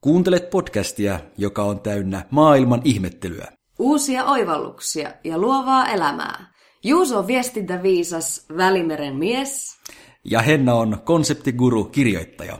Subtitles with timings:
[0.00, 3.46] Kuuntelet podcastia, joka on täynnä maailman ihmettelyä.
[3.78, 6.52] Uusia oivalluksia ja luovaa elämää.
[6.84, 9.76] Juuso on viestintäviisas Välimeren mies.
[10.24, 12.58] Ja Henna on konseptiguru kirjoittaja.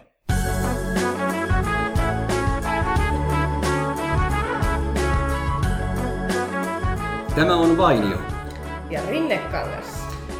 [7.34, 8.18] Tämä on Vainio.
[8.90, 9.87] Ja Rinnekangas.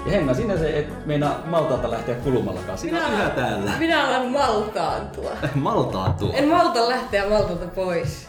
[0.09, 2.79] Ja Henna, sinä se et meinaa Maltaalta lähteä kulumallakaan.
[2.79, 3.73] Sinä minä, yhä täällä.
[3.79, 5.31] Minä olen maltaantua.
[5.55, 6.33] Maltaantua?
[6.33, 8.29] En malta lähteä Maltalta pois.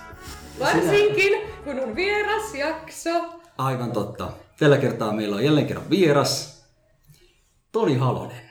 [0.59, 1.63] Varsinkin, sinä...
[1.63, 3.09] kun on vieras jakso.
[3.57, 4.27] Aivan totta.
[4.59, 6.63] Tällä kertaa meillä on jälleen kerran vieras.
[7.71, 8.49] Toni Halonen.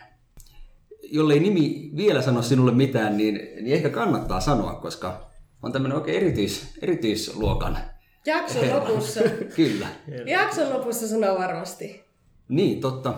[1.02, 5.30] Jollei nimi vielä sano sinulle mitään, niin, niin ehkä kannattaa sanoa, koska
[5.62, 7.78] on tämmöinen oikein erityis, erityisluokan
[8.26, 9.20] Jakson lopussa.
[9.56, 9.86] Kyllä.
[10.26, 12.07] Jakson lopussa sanoo varmasti.
[12.48, 13.14] Niin, totta.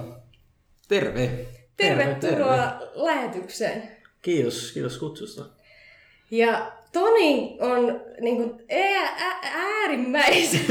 [0.89, 1.30] Terve.
[1.77, 2.91] Tervetuloa terve.
[2.95, 3.83] lähetykseen.
[4.23, 5.45] Kiitos, kiitos kutsusta.
[6.30, 10.61] Ja Toni on niin kuin, ää, äärimmäisen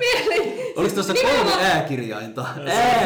[0.00, 0.52] mielen...
[0.76, 2.46] Oliko tuossa kolme ääkirjainta?
[2.66, 3.04] Ää.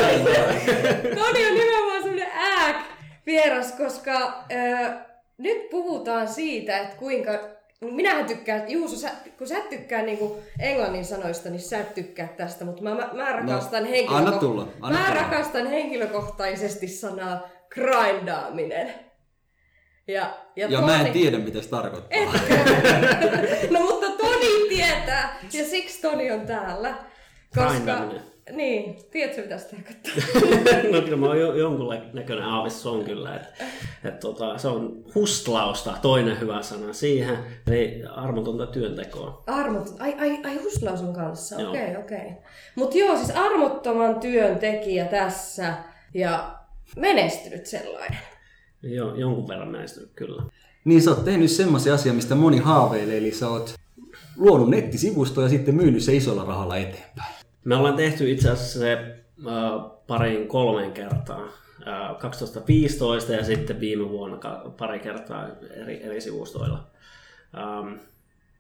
[1.14, 4.94] Toni on nimenomaan semmoinen ää-vieras, koska äh,
[5.38, 7.32] nyt puhutaan siitä, että kuinka
[7.90, 12.28] Minähän tykkään, Juuso, sä, kun sä et tykkää niinku englannin sanoista, niin sä et tykkää
[12.28, 15.20] tästä, mutta mä, mä, mä rakastan, no, henkilöko- anna tulla, anna mä tulla.
[15.20, 18.94] rakastan henkilökohtaisesti sanaa grindaaminen.
[20.08, 20.92] Ja, ja, ja Toni...
[20.92, 22.18] mä en tiedä, mitä se tarkoittaa.
[23.70, 26.94] no mutta Toni tietää, ja siksi Toni on täällä.
[27.54, 28.08] Koska,
[28.52, 30.12] niin, tiedätkö mitä se tarkoittaa?
[30.92, 33.36] no kyllä mä oon jo, jonkun näköinen aavis on kyllä.
[33.36, 33.64] Että,
[34.04, 39.42] et, tota, se on hustlausta, toinen hyvä sana siihen, eli armotonta työntekoa.
[39.46, 42.18] Armot, ai, ai, ai hustlaus on kanssa, okei okay, okei.
[42.18, 42.30] Okay.
[42.74, 45.74] Mutta joo, siis armottoman työntekijä tässä
[46.14, 46.58] ja
[46.96, 48.18] menestynyt sellainen.
[48.82, 50.42] Joo, jonkun verran menestynyt kyllä.
[50.84, 53.74] Niin sä oot tehnyt semmoisia asia, mistä moni haaveilee, eli sä oot
[54.36, 57.41] luonut nettisivusto ja sitten myynyt se isolla rahalla eteenpäin.
[57.64, 61.42] Me ollaan tehty itse asiassa se äh, parin kolmeen kertaa.
[61.86, 64.38] Äh, 2015 ja sitten viime vuonna
[64.78, 66.86] pari kertaa eri, eri sivustoilla.
[67.56, 67.94] Ähm,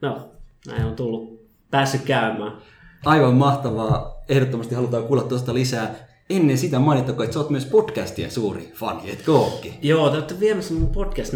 [0.00, 0.30] no,
[0.66, 2.52] näin on tullut päässyt käymään.
[3.04, 4.22] Aivan mahtavaa.
[4.28, 9.10] Ehdottomasti halutaan kuulla tuosta lisää ennen sitä mainittakoon, että sä oot myös podcastien suuri fani,
[9.10, 9.74] etkö ookin?
[9.82, 11.32] Joo, te olette viemässä mun podcast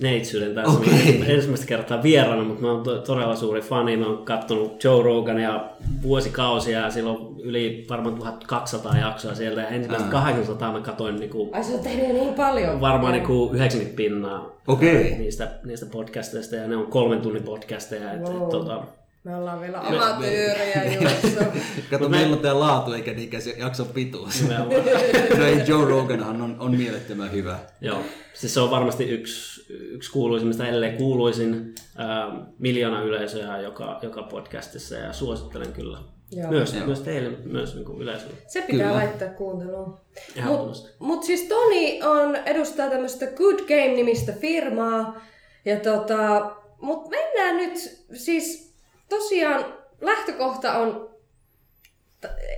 [0.00, 0.92] neitsyyden tässä okay.
[1.34, 3.96] ensimmäistä kertaa vieraana, mutta mä oon to- todella suuri fani.
[3.96, 5.64] Mä oon katsonut Joe Rogania
[6.02, 11.64] vuosikausia ja silloin yli varmaan 1200 jaksoa sieltä ja ensimmäistä 800 mä katsoin niinku, Ai
[11.64, 12.80] sä oot tehnyt niin paljon?
[12.80, 15.04] Varmaan niinku 90 pinnaa okay.
[15.18, 18.12] niistä, niistä podcasteista ja ne on kolmen tunnin podcasteja.
[18.12, 18.42] Et, wow.
[18.42, 18.82] et, tota,
[19.28, 21.44] me ollaan vielä amatöörejä juossa.
[21.90, 24.42] Kato, meillä on tämä laatu eikä niinkään se jakson pituus.
[24.48, 27.58] no ei, Joe Roganhan on, on mielettömän hyvä.
[27.80, 28.02] Joo,
[28.34, 34.94] siis se on varmasti yksi, yksi kuuluisimmista, ellei kuuluisin äh, miljoona yleisöä joka, joka podcastissa
[34.94, 35.98] ja suosittelen kyllä.
[36.30, 36.50] Joo.
[36.50, 36.86] Myös, Joo.
[36.86, 38.34] myös teille, myös niin kuin yleisölle.
[38.46, 38.94] Se pitää kyllä.
[38.94, 39.98] laittaa kuunteluun.
[40.44, 45.20] Mutta mut siis Toni on, edustaa tämmöistä Good Game-nimistä firmaa.
[45.64, 46.50] Ja tota,
[46.80, 48.67] mutta mennään nyt siis
[49.08, 49.64] tosiaan
[50.00, 51.08] lähtökohta on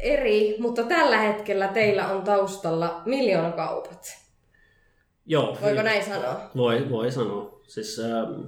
[0.03, 4.21] eri, mutta tällä hetkellä teillä on taustalla miljoonakaupat.
[5.27, 5.59] Joo.
[5.63, 6.51] Voiko näin sanoa?
[6.57, 7.61] Voi, voi sanoa.
[7.67, 8.41] Siis ähm,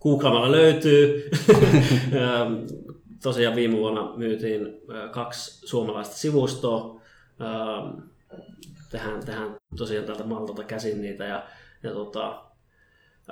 [0.00, 1.30] googlamalla löytyy.
[1.52, 2.54] ähm,
[3.22, 7.00] tosiaan viime vuonna myytiin äh, kaksi suomalaista sivustoa.
[7.40, 7.98] Ähm,
[8.90, 11.46] tehdään, tehdään tosiaan täältä Maltalta käsin niitä ja,
[11.82, 12.44] ja tota,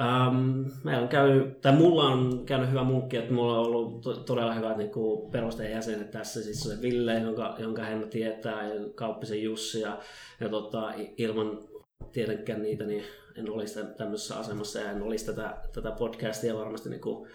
[0.00, 4.16] Um, meillä on käynyt, tai mulla on käynyt hyvä munkki, että mulla on ollut to-
[4.16, 4.90] todella hyvät niin
[5.32, 9.98] perustajajäsenet tässä, siis se Ville, jonka, jonka hän tietää, ja Kauppisen Jussi, ja,
[10.40, 11.58] ja tota, ilman
[12.12, 13.04] tietenkään niitä, niin
[13.36, 17.28] en olisi tämmöisessä asemassa, ja en olisi tätä, tätä podcastia varmasti niin kuin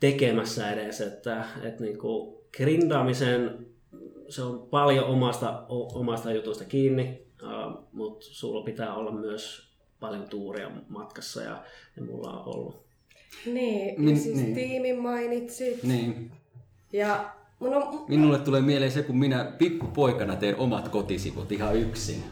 [0.00, 3.66] tekemässä edes, että, että niin kuin grindaamisen
[4.28, 9.69] se on paljon omasta, omasta jutusta kiinni, uh, mutta sulla pitää olla myös
[10.00, 11.62] paljon tuuria matkassa ja,
[11.96, 12.82] ja mulla on ollut.
[13.46, 14.54] Niin, Min, siis niin.
[14.54, 15.82] tiimin mainitsit.
[15.82, 16.30] Niin.
[16.92, 18.04] Ja mun on...
[18.08, 22.22] Minulle tulee mieleen se, kun minä pikkupoikana tein omat kotisivut ihan yksin.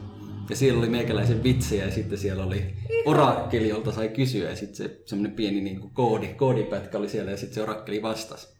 [0.51, 2.75] Ja siellä oli meikäläisen vitsejä ja sitten siellä oli
[3.05, 7.31] orakkeli, jolta sai kysyä ja sitten se semmoinen pieni niin kuin koodi, koodipätkä oli siellä
[7.31, 8.58] ja sitten se orakkeli vastasi.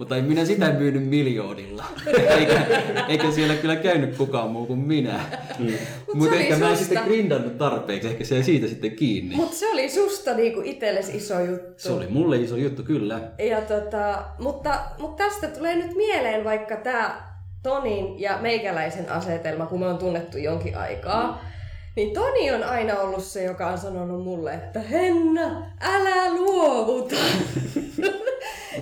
[0.00, 1.84] Mutta en minä sitä myynyt miljoonilla.
[2.38, 2.66] Eikä,
[3.08, 5.20] eikä siellä kyllä käynyt kukaan muu kuin minä.
[5.58, 5.66] Mm.
[5.66, 6.64] Mutta Mut ehkä susta...
[6.64, 9.36] mä en sitten grindannut tarpeeksi, ehkä se siitä sitten kiinni.
[9.36, 11.72] Mutta se oli susta niinku itsellesi iso juttu.
[11.76, 13.20] Se oli mulle iso juttu, kyllä.
[13.38, 17.30] Ja tota, mutta, mutta tästä tulee nyt mieleen vaikka tämä
[17.62, 21.26] Tonin ja meikäläisen asetelma, kun me on tunnettu jonkin aikaa.
[21.32, 21.59] Mm
[21.96, 26.20] niin Toni on aina ollut se, joka on sanonut mulle, että Henna, älä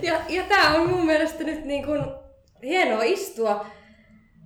[0.28, 2.04] ja tää on mun mielestä nyt niin kuin
[2.62, 3.66] hienoa istua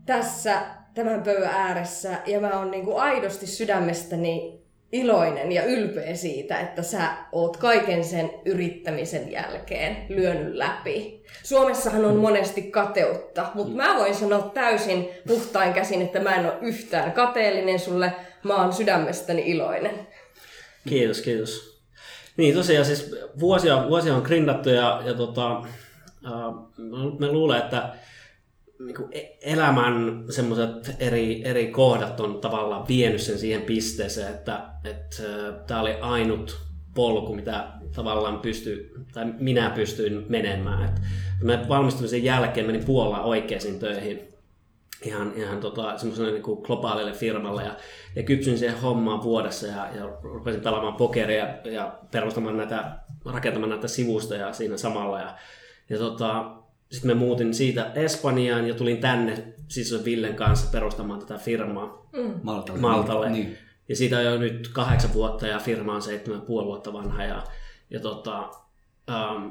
[0.06, 0.62] tässä
[0.94, 4.62] tämän pöydän ääressä ja mä oon niin kuin aidosti sydämestäni
[4.92, 11.22] iloinen ja ylpeä siitä, että sä oot kaiken sen yrittämisen jälkeen lyönyt läpi.
[11.42, 16.58] Suomessahan on monesti kateutta, mutta mä voin sanoa täysin puhtain käsin, että mä en ole
[16.60, 18.12] yhtään kateellinen sulle,
[18.44, 20.08] mä oon sydämestäni iloinen.
[20.88, 21.82] Kiitos, kiitos.
[22.36, 26.32] Niin tosiaan siis vuosia, vuosia on grindattu ja, ja tota, äh,
[27.18, 27.94] mä luulen, että
[28.86, 34.60] niin e-, elämän semmoiset eri, eri kohdat on tavallaan vienyt sen siihen pisteeseen, että,
[35.66, 36.60] tämä oli ainut
[36.94, 40.84] polku, mitä tavallaan pysty, tai minä pystyin menemään.
[40.84, 41.00] Et
[41.42, 44.31] mä valmistumisen jälkeen menin Puolaan oikeisiin töihin
[45.02, 47.76] ihan, ihan tota, semmoiselle niin kuin globaalille firmalle ja,
[48.16, 53.88] ja kypsyin siihen hommaan vuodessa ja, ja rupesin pelaamaan pokeria ja perustamaan näitä, rakentamaan näitä
[53.88, 55.20] sivustoja siinä samalla.
[55.20, 55.34] Ja,
[55.90, 56.52] ja tota,
[56.90, 62.40] sitten me muutin siitä Espanjaan ja tulin tänne siis Villen kanssa perustamaan tätä firmaa mm.
[62.42, 62.80] Maltalle.
[62.80, 63.30] Maltalle.
[63.30, 63.58] Niin.
[63.88, 67.24] Ja siitä on jo nyt kahdeksan vuotta ja firma on seitsemän puoli vuotta vanha.
[67.24, 67.42] Ja,
[67.90, 68.50] ja tota,
[69.10, 69.48] ähm,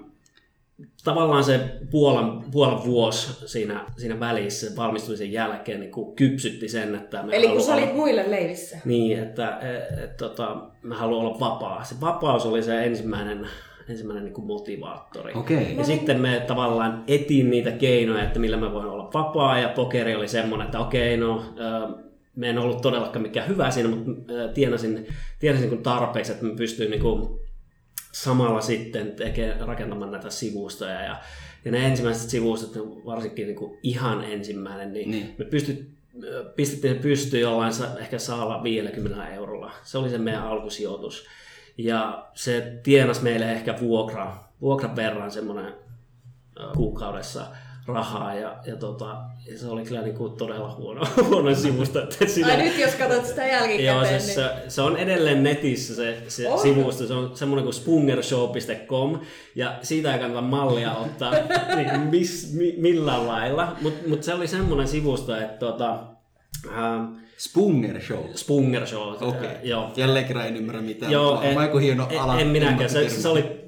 [1.03, 1.59] tavallaan se
[1.91, 7.23] Puolan, Puolan vuosi siinä, siinä välissä valmistumisen jälkeen niin kuin kypsytti sen, että...
[7.23, 8.77] Me Eli kun sä olit olla, muille leivissä.
[8.85, 11.83] Niin, että et, et, tota, mä haluan olla vapaa.
[11.83, 13.47] Se vapaus oli se ensimmäinen
[13.89, 15.33] ensimmäinen niin kuin motivaattori.
[15.35, 15.57] Okay.
[15.57, 15.85] Ja no niin.
[15.85, 20.27] sitten me tavallaan etin niitä keinoja, että millä mä voin olla vapaa, ja pokeri oli
[20.27, 21.43] semmoinen, että okei, okay, no
[22.35, 24.11] me en ollut todellakaan mikään hyvä siinä, mutta
[24.53, 25.07] tienasin,
[25.39, 27.39] tienasin niin tarpeeksi, että mä pystyin niin kuin
[28.11, 31.01] samalla sitten tekemään, rakentamaan näitä sivustoja.
[31.01, 31.21] Ja,
[31.65, 35.35] ja ne ensimmäiset sivustot, varsinkin niin kuin ihan ensimmäinen, niin, niin.
[35.37, 35.89] me pystyt,
[36.55, 39.71] pistettiin se pystyyn jollain ehkä saalla 50 eurolla.
[39.83, 41.25] Se oli se meidän alkusijoitus.
[41.77, 45.73] Ja se tienas meille ehkä vuokra, vuokran verran semmoinen
[46.75, 47.45] kuukaudessa
[47.85, 52.03] rahaa ja, ja, tota, ja se oli kyllä niin kuin todella huono, huono sivusto.
[52.03, 53.85] Että siinä, Ai nyt jos katsot sitä jälkikäteen.
[53.85, 54.21] Joo, se, niin...
[54.21, 56.61] se, se, on edelleen netissä se, se oh.
[56.61, 59.19] sivusto, se on semmoinen kuin spungershow.com
[59.55, 61.33] ja siitä ei kannata mallia ottaa
[61.75, 65.99] niin miss, mi, millään lailla, mutta mut se oli semmoinen sivusto, että tota,
[66.67, 68.23] äh, Spunger Show.
[68.35, 69.13] Spunger Show.
[69.13, 69.27] Okei.
[69.27, 69.51] Okay.
[69.63, 69.91] joo.
[69.95, 71.11] Jälleen kerran en ymmärrä mitään.
[71.11, 72.39] Joo, en, hieno en, ala.
[72.39, 72.89] En minäkään.
[72.89, 73.61] Se, se oli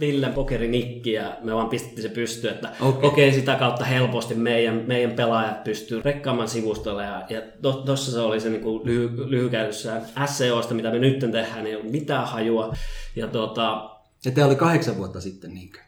[0.00, 3.08] Villen pokerinikki ja me vaan pistettiin se pystyyn, että okei okay.
[3.08, 8.18] okay, sitä kautta helposti meidän, meidän pelaajat pystyy rekkaamaan sivustolle ja, ja tuossa to, se
[8.18, 12.72] oli se niinku lyhy, lyhykäytössä SEOsta, mitä me nyt tehdään, ei ollut mitään hajua.
[13.16, 13.90] Ja, tota,
[14.24, 15.78] ja tämä oli kahdeksan vuotta sitten, niinkö?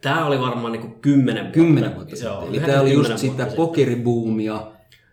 [0.00, 1.54] Tämä oli varmaan niin kymmenen vuotta.
[1.54, 2.32] Kymmenen vuotta sitten.
[2.32, 4.66] Joo, Eli tämä oli just sitä pokeribuumia,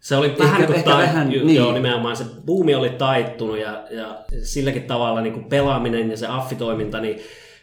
[0.06, 1.56] se oli vähän, ehkä, niin ehkä tai, vähän niin.
[1.56, 6.27] joo, nimenomaan se buumi oli taittunut ja, ja silläkin tavalla niin kuin pelaaminen ja se
[6.27, 7.19] affitoiminta, niin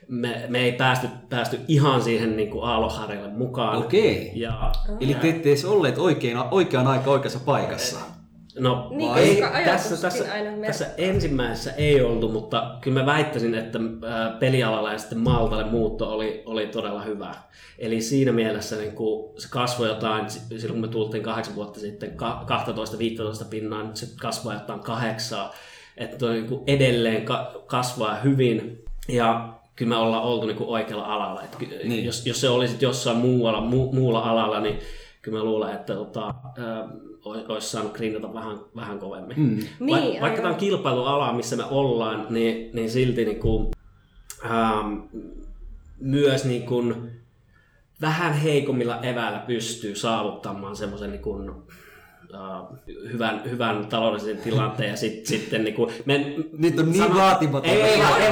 [0.09, 3.79] me, me ei päästy, päästy ihan siihen niin kuin aaloharjalle mukaan.
[3.79, 4.33] Okei.
[4.35, 7.97] Ja, Eli te ette edes olleet oikein, oikeaan aika oikeassa paikassa.
[8.59, 10.25] No niin, ei, tässä, tässä,
[10.67, 13.79] tässä ensimmäisessä ei oltu, mutta kyllä mä väittäisin, että
[14.39, 17.35] pelialalla ja sitten Maltalle muutto oli, oli todella hyvä.
[17.79, 22.17] Eli siinä mielessä niin kun se kasvoi jotain, silloin kun me tultiin kahdeksan vuotta sitten
[23.43, 25.55] 12-15 pinnaa, nyt se kasvoi jotain kahdeksaa.
[25.97, 27.25] Että niin edelleen
[27.67, 31.43] kasvaa hyvin ja kyllä me ollaan oltu niin oikealla alalla.
[31.43, 32.05] Että niin.
[32.05, 34.79] jos, jos se olisi jossain muualla, mu, muulla alalla, niin
[35.23, 36.35] kyllä mä luulen, että tota,
[37.25, 39.41] olisi saanut grindata vähän, vähän kovemmin.
[39.41, 39.59] Mm.
[39.91, 43.71] Va- niin, vaikka tämä on kilpailuala, missä me ollaan, niin, niin silti niin kuin,
[44.45, 44.95] ähm,
[45.99, 47.11] myös niin kuin,
[48.01, 51.51] vähän heikommilla eväillä pystyy saavuttamaan semmoisen niin kuin,
[52.35, 52.79] uh,
[53.13, 57.71] hyvän, hyvän taloudellisen tilanteen ja sit, sitten niin kuin, me, Nyt on niin vaatimaton.
[57.71, 58.29] Ei, ei, vaan, ei,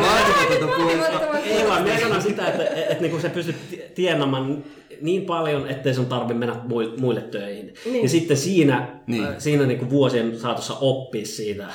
[1.45, 3.55] ei, ei, vaan, me sanon sitä, että, että, että niin kuin se pystyy
[3.95, 4.65] tienaamaan
[5.01, 6.57] niin paljon, ettei sun tarvi mennä
[7.01, 7.75] muille töihin.
[7.85, 8.03] Niin.
[8.03, 9.25] Ja sitten siinä, niin.
[9.25, 11.75] äh, siinä niin kuin vuosien saatossa oppia siitä äh,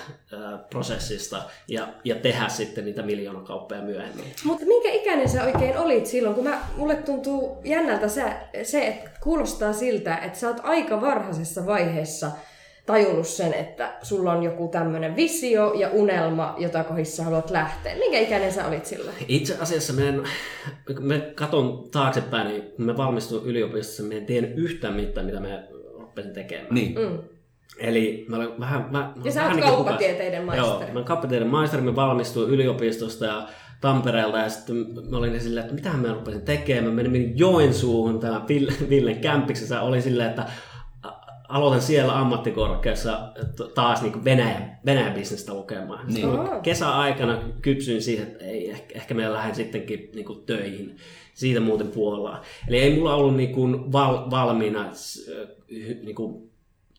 [0.70, 4.26] prosessista ja, ja tehdä sitten niitä miljoonakauppoja myöhemmin.
[4.44, 6.36] Mutta minkä ikäinen sä oikein olit silloin?
[6.36, 8.24] Kun mä, mulle tuntuu jännältä se,
[8.64, 12.32] se, että kuulostaa siltä, että sä oot aika varhaisessa vaiheessa–
[12.86, 17.96] tajunnut sen, että sulla on joku tämmöinen visio ja unelma, jota kohdissa haluat lähteä.
[17.96, 19.16] Minkä ikäinen sä olit silloin?
[19.28, 20.24] Itse asiassa mä, en,
[21.00, 25.64] mä katon taaksepäin, niin kun mä valmistuin yliopistossa, mä en tiennyt yhtään mitään, mitä mä
[26.00, 26.68] rupesin tekemään.
[26.72, 27.00] Niin.
[27.00, 27.20] Mm.
[27.80, 28.88] Eli mä olen vähän...
[28.92, 30.70] Mä, ja sä oot niin kauppatieteiden maisteri.
[30.70, 33.48] Joo, mä olen kauppatieteiden maisteri, mä valmistuin yliopistosta ja
[33.82, 34.76] Tampereelta ja sitten
[35.10, 36.94] mä olin silleen, että mitä mä rupesin tekemään.
[36.94, 38.46] Mä menin Joensuuhun tämä
[38.90, 39.82] Villen kämpiksessä.
[39.82, 40.46] Oli silleen, että
[41.50, 43.32] aloitan siellä ammattikorkeassa
[43.76, 46.08] taas niin Venäjä, Venäjän bisnestä lukemaan.
[46.08, 46.28] Niin.
[46.64, 50.98] Kesäaikana kypsyin siihen, että ei, ehkä, ehkä meillä lähden sittenkin niin kuin töihin.
[51.34, 52.42] Siitä muuten Puolaan.
[52.68, 54.90] Eli ei mulla ollut niin kuin val, valmiina
[56.04, 56.52] niin kuin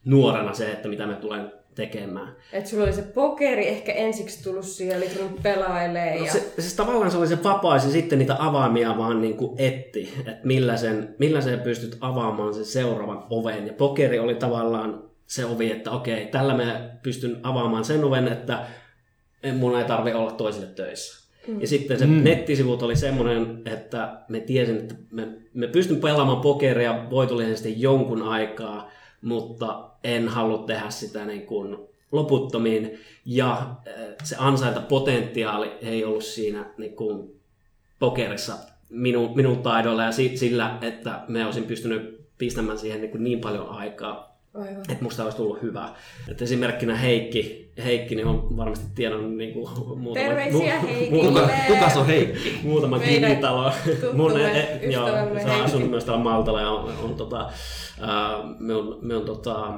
[0.05, 2.37] nuorena se, että mitä me tulen tekemään.
[2.53, 6.19] Että sulla oli se pokeri ehkä ensiksi tullut siihen, eli kun pelailee.
[6.19, 6.33] No ja...
[6.33, 10.13] se, siis tavallaan se oli se vapaa, ja sitten niitä avaamia vaan niin kuin etti,
[10.19, 13.67] että millä sen, millä sen pystyt avaamaan sen seuraavan oven.
[13.67, 18.67] Ja pokeri oli tavallaan se ovi, että okei, tällä me pystyn avaamaan sen oven, että
[19.59, 21.27] mun ei tarvi olla toisille töissä.
[21.47, 21.61] Mm.
[21.61, 22.25] Ja sitten se mm.
[22.25, 28.91] nettisivut oli semmoinen, että me tiesin, että me, me pystyn pelaamaan pokeria voitollisesti jonkun aikaa,
[29.23, 31.77] mutta en halua tehdä sitä niin kuin
[32.13, 32.99] loputtomiin.
[33.25, 37.41] Ja eh, se ansaintapotentiaali ei ollut siinä niin kuin
[37.99, 38.55] pokerissa
[38.91, 43.69] minun, minun taidolla ja sillä, että me olisin pystynyt pistämään siihen niin, kuin niin paljon
[43.69, 44.81] aikaa, Aivan.
[44.89, 45.95] että musta olisi tullut hyvä.
[46.29, 49.69] Et esimerkkinä Heikki, Heikki niin on varmasti tiedon niin kuin
[49.99, 50.81] muutama, Terveisiä
[51.11, 51.23] mu!
[51.23, 52.61] Kuka, kuka on Heikki?
[52.63, 53.73] Muutama kivitalo.
[54.13, 55.09] Mun, e, joo,
[55.43, 57.47] se on asunut myös täällä Maltalla ja on, on tota,
[57.99, 59.73] uh, me on, me on tota,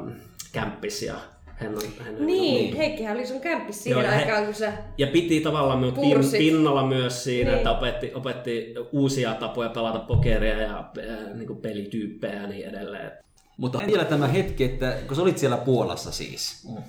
[0.53, 1.15] kämppis ja
[1.59, 4.73] hän on, hän on, niin, niin, Heikkihän oli sun kämppis siihen Joo, aikaan, kun sä
[4.99, 7.57] Ja piti tavallaan minut pin, pinnalla myös siinä, niin.
[7.57, 13.13] että opetti, opetti uusia tapoja pelata pokeria ja äh, niin kuin pelityyppejä ja niin edelleen.
[13.57, 16.83] Mutta vielä tämä hetki, että kun sä olit siellä Puolassa siis, mm.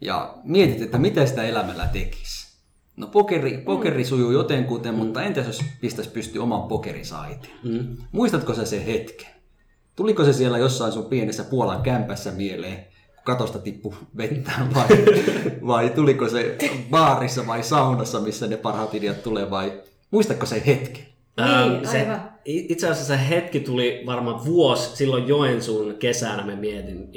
[0.00, 2.50] Ja mietit, että mitä sitä elämällä tekisi.
[2.96, 4.06] No pokeri, pokeri mm.
[4.06, 4.98] sujuu jotenkuten, mm.
[4.98, 7.50] mutta entäs jos pistäisi pysty oman pokerisaitin?
[7.62, 7.96] Mm.
[8.12, 9.28] Muistatko sä sen hetken?
[9.96, 12.86] Tuliko se siellä jossain sun pienessä Puolan kämpässä mieleen,
[13.24, 14.88] katosta tippu vettä vai,
[15.66, 16.56] vai tuliko se
[16.90, 21.06] baarissa vai saunassa, missä ne parhaat ideat tulee vai muistatko se hetken?
[21.36, 22.06] Niin, se,
[22.44, 27.08] itse asiassa se hetki tuli varmaan vuosi, silloin Joensuun kesänä me mietin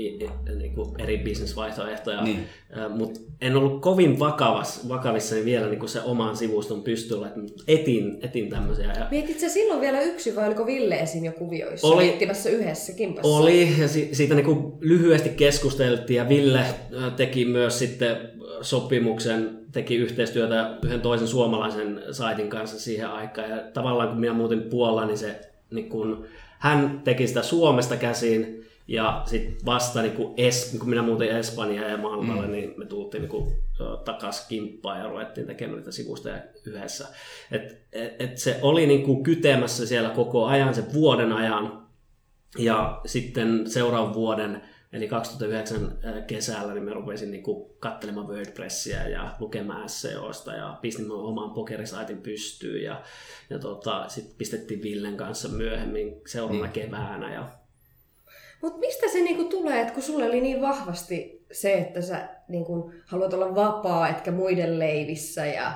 [0.58, 2.40] niin kuin eri bisnesvaihtoehtoja, niin.
[2.90, 8.18] mutta en ollut kovin vakavas, vakavissa vielä niin kuin se oman sivuston pystyllä, että etin,
[8.22, 8.94] etin tämmöisiä.
[8.94, 9.08] Ja...
[9.12, 11.26] Mietit sä silloin vielä yksi vai oliko Ville esim.
[11.26, 13.38] jo kuvioissa oli, miettimässä yhdessä kimpassa?
[13.38, 16.66] Oli, ja si- siitä niin kuin lyhyesti keskusteltiin ja Ville
[17.16, 18.18] teki myös sitten
[18.64, 23.50] sopimuksen, teki yhteistyötä yhden toisen suomalaisen saitin kanssa siihen aikaan.
[23.50, 26.26] Ja tavallaan kun minä muutin Puolaan, niin se niin kun,
[26.60, 31.92] hän teki sitä Suomesta käsin ja sitten vasta niin kun, es, kun minä muutin Espanjaan
[31.92, 32.52] ja Maltalle, mm.
[32.52, 33.54] niin me tultiin niin kun,
[34.06, 37.08] takas kimppaan ja ruvettiin tekemään niitä sivustoja yhdessä.
[37.52, 41.84] Et, et, et se oli niin kun, kytemässä siellä koko ajan, se vuoden ajan.
[42.58, 44.62] Ja sitten seuraavan vuoden
[44.94, 45.98] Eli 2009
[46.28, 51.52] kesällä niin mä rupesin niin kuin katselemaan WordPressia ja lukemaan SEOsta ja pistin mun oman
[51.52, 53.02] pokerisaitin pystyyn ja,
[53.50, 56.74] ja tota, sitten pistettiin Villen kanssa myöhemmin seuraavana niin.
[56.74, 57.34] keväänä.
[57.34, 57.50] Ja...
[58.62, 62.92] Mutta mistä se niinku tulee, että kun sulle oli niin vahvasti se, että sä niinku
[63.06, 65.72] haluat olla vapaa, etkä muiden leivissä ja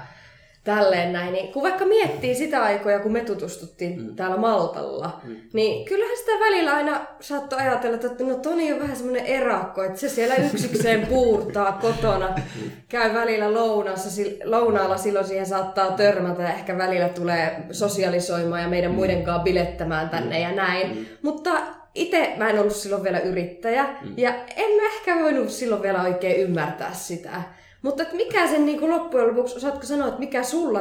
[0.67, 4.15] tälleen näin, niin kun vaikka miettii sitä aikoja, kun me tutustuttiin mm.
[4.15, 5.35] täällä Maltalla, mm.
[5.53, 9.99] niin kyllähän sitä välillä aina saattoi ajatella, että no Toni on vähän semmoinen erakko, että
[9.99, 12.71] se siellä yksikseen puurtaa kotona, mm.
[12.89, 18.91] käy välillä lounassa, lounaalla, silloin siihen saattaa törmätä ja ehkä välillä tulee sosialisoimaan ja meidän
[18.91, 18.95] mm.
[18.95, 20.97] muiden kanssa bilettämään tänne ja näin.
[20.97, 21.05] Mm.
[21.21, 21.51] Mutta
[21.95, 24.13] itse mä en ollut silloin vielä yrittäjä mm.
[24.17, 27.56] ja en mä ehkä voinut silloin vielä oikein ymmärtää sitä.
[27.81, 30.79] Mutta että mikä sen niin kuin loppujen lopuksi, osaatko sanoa, että mikä sulla,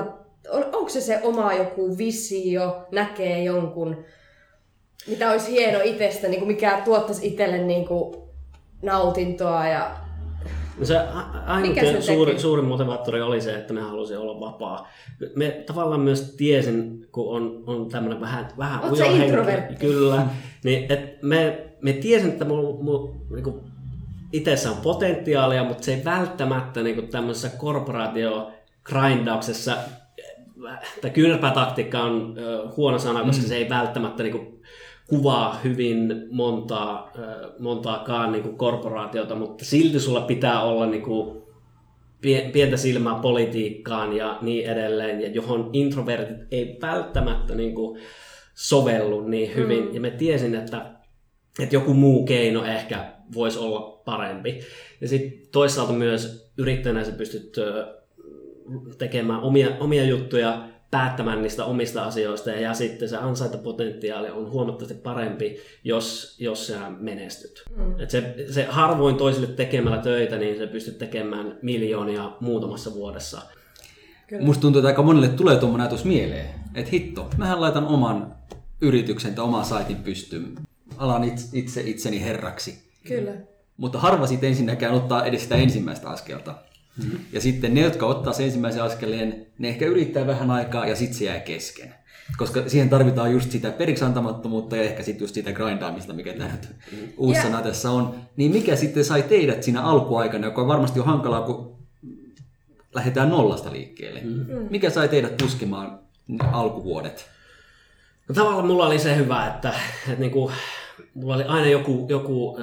[0.51, 4.05] on, onko se se oma joku visio, näkee jonkun,
[5.07, 8.17] mitä olisi hieno itsestä, niin kuin mikä tuottaisi itselle niin kuin
[8.83, 9.97] nautintoa ja
[10.79, 10.99] No se
[11.47, 14.89] ainut suuri, suuri motivaattori oli se, että me halusin olla vapaa.
[15.37, 20.27] Me tavallaan myös tiesin, kun on, on tämmöinen vähän, vähän ujo henki, kyllä,
[20.65, 23.61] niin et me, me tiesin, että mun, mun niin kuin
[24.33, 28.51] itsessä on potentiaalia, mutta se ei välttämättä niin tämmöisessä korporaatio
[28.85, 29.77] grindauksessa,
[31.01, 32.37] tämä kyynärpäätaktiikka on
[32.77, 33.49] huono sana, koska mm.
[33.49, 34.63] se ei välttämättä niin kuin,
[35.09, 37.13] kuvaa hyvin montaa,
[37.59, 41.43] montaakaan niin kuin korporaatiota, mutta silti sulla pitää olla niin kuin,
[42.53, 48.01] pientä silmää politiikkaan ja niin edelleen, ja johon introvertit ei välttämättä niin kuin,
[48.55, 49.85] sovellu niin hyvin.
[49.85, 49.95] Mm.
[49.95, 50.87] Ja me tiesin, että,
[51.63, 54.61] että joku muu keino ehkä voisi olla parempi.
[55.01, 57.57] Ja sitten toisaalta myös yrittäjänä sä pystyt
[58.99, 65.57] tekemään omia, omia juttuja, päättämään niistä omista asioista ja sitten se ansaintapotentiaali on huomattavasti parempi,
[65.85, 67.63] jos, jos sä menestyt.
[67.77, 68.01] Mm.
[68.01, 73.43] Et se, se harvoin toisille tekemällä töitä, niin sä pystyt tekemään miljoonia muutamassa vuodessa.
[74.27, 74.45] Kyllä.
[74.45, 78.35] Musta tuntuu, että aika monelle tulee tuommoinen ajatus mieleen, että hitto, mähän laitan oman
[78.81, 80.55] yrityksen tai oman saitin pystyyn.
[80.99, 83.33] Alan itse, itse itseni herraksi Kyllä.
[83.77, 86.55] Mutta harva sitten ensinnäkään ottaa edes sitä ensimmäistä askelta.
[87.05, 87.19] Mm.
[87.33, 91.19] Ja sitten ne, jotka ottaa sen ensimmäisen askeleen, ne ehkä yrittää vähän aikaa ja sitten
[91.19, 91.95] se jää kesken.
[92.37, 96.53] Koska siihen tarvitaan just sitä periksi antamattomuutta ja ehkä sitten just sitä grindaamista, mikä tämä
[96.53, 96.69] nyt
[97.17, 97.51] uusi yeah.
[97.51, 98.15] sana tässä on.
[98.37, 101.77] Niin mikä sitten sai teidät siinä alkuaikana, joka on varmasti jo hankalaa, kun
[102.95, 104.21] lähdetään nollasta liikkeelle.
[104.21, 104.67] Mm.
[104.71, 105.99] Mikä sai teidät puskemaan
[106.53, 107.29] alkuvuodet?
[108.29, 109.75] No tavallaan mulla oli se hyvä, että,
[110.09, 110.53] että niinku,
[111.15, 112.57] mulla oli aina joku, joku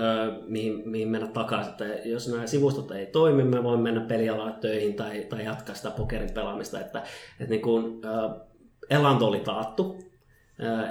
[0.48, 1.72] mihin, mihin mennä takaisin.
[1.72, 5.92] Että jos nämä sivustot ei toimi, mä voin mennä pelialalle töihin tai, tai jatkaa sitä
[5.92, 6.80] pokerin pelaamista.
[6.80, 7.04] Että,
[7.40, 8.42] että niinku, äh,
[8.90, 10.13] elanto oli taattu.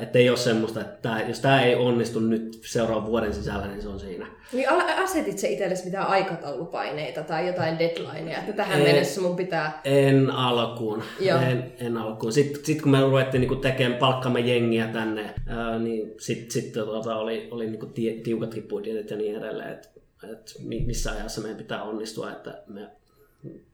[0.01, 3.89] Että ei ole semmoista, että jos tämä ei onnistu nyt seuraavan vuoden sisällä, niin se
[3.89, 4.27] on siinä.
[4.53, 4.69] Niin
[5.03, 9.81] asetit se itsellesi mitään aikataulupaineita tai jotain deadlineja, että tähän en, mennessä mun pitää...
[9.85, 11.03] En alkuun.
[11.51, 12.33] En, en alkuun.
[12.33, 17.17] Sitten sit kun me ruvettiin niinku tekemään palkkamme jengiä tänne, ää, niin sitten sit, tuota,
[17.17, 17.87] oli, oli niinku
[18.23, 19.89] tiukatkin budjetit ja niin edelleen, että
[20.33, 20.55] et
[20.87, 22.89] missä ajassa meidän pitää onnistua, että me,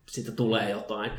[0.08, 1.10] siitä tulee jotain.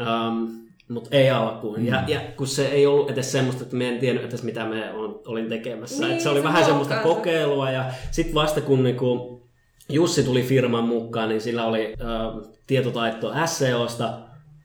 [0.00, 1.78] Um, mutta ei alkuun.
[1.78, 1.86] Mm.
[1.86, 4.92] Ja, ja kun se ei ollut edes semmoista, että me en tiennyt edes mitä me
[4.92, 6.06] on, olin tekemässä.
[6.06, 9.40] Niin, se oli se vähän semmoista kokeilua ja sitten vasta kun niinku
[9.88, 14.18] Jussi tuli firman mukaan, niin sillä oli äh, tietotaito SEOsta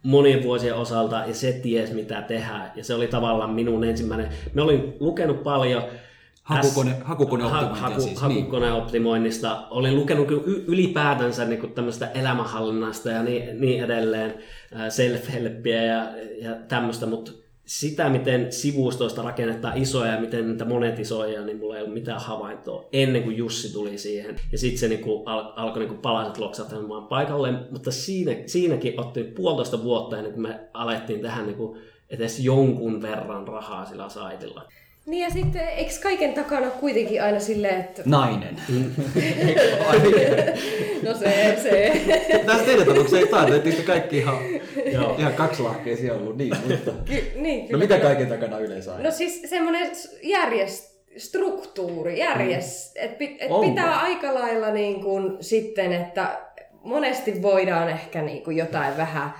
[0.03, 2.71] monien vuosien osalta ja se ties mitä tehdään.
[2.75, 4.29] Ja se oli tavallaan minun ensimmäinen.
[4.53, 5.83] Me olin lukenut paljon
[6.49, 8.21] Hakukone, hakukoneoptimointia haku, siis.
[8.21, 8.35] Niin.
[8.35, 9.67] Hakukoneoptimoinnista.
[9.69, 10.27] Olin lukenut
[10.67, 14.33] ylipäätänsä niin kuin tämmöistä elämänhallinnasta ja niin, niin edelleen,
[14.89, 16.07] self-helppiä ja,
[16.41, 17.31] ja tämmöistä, mutta
[17.65, 22.85] sitä, miten sivustoista rakennetaan isoja ja miten niitä monetisoijaa, niin mulla ei ollut mitään havaintoa
[22.93, 24.35] ennen kuin Jussi tuli siihen.
[24.51, 29.83] Ja sitten se niinku al- alkoi niinku palaset loksahtamaan paikalle, mutta siinä, siinäkin otti puolitoista
[29.83, 31.77] vuotta ennen kuin me alettiin tehdä niinku
[32.09, 34.65] edes jonkun verran rahaa sillä saitilla.
[35.05, 38.01] Niin ja sitten, eikö kaiken takana kuitenkin aina silleen, että...
[38.05, 38.55] Nainen.
[41.03, 42.01] no se, se.
[42.45, 44.37] Tässä teidän tapauksessa ei tarvitse, kaikki ihan,
[44.93, 45.15] Joo.
[45.17, 45.61] ihan kaksi
[46.11, 46.91] ollut, niin, mutta...
[47.05, 47.71] Ky- niin, kyllä.
[47.71, 49.03] No mitä kaiken takana yleensä aina?
[49.03, 49.91] No siis semmoinen
[50.23, 53.03] järjest, struktuuri, järjest, mm.
[53.03, 56.39] että pit, et pitää aika lailla niin kuin sitten, että
[56.83, 59.33] monesti voidaan ehkä niin kuin jotain vähän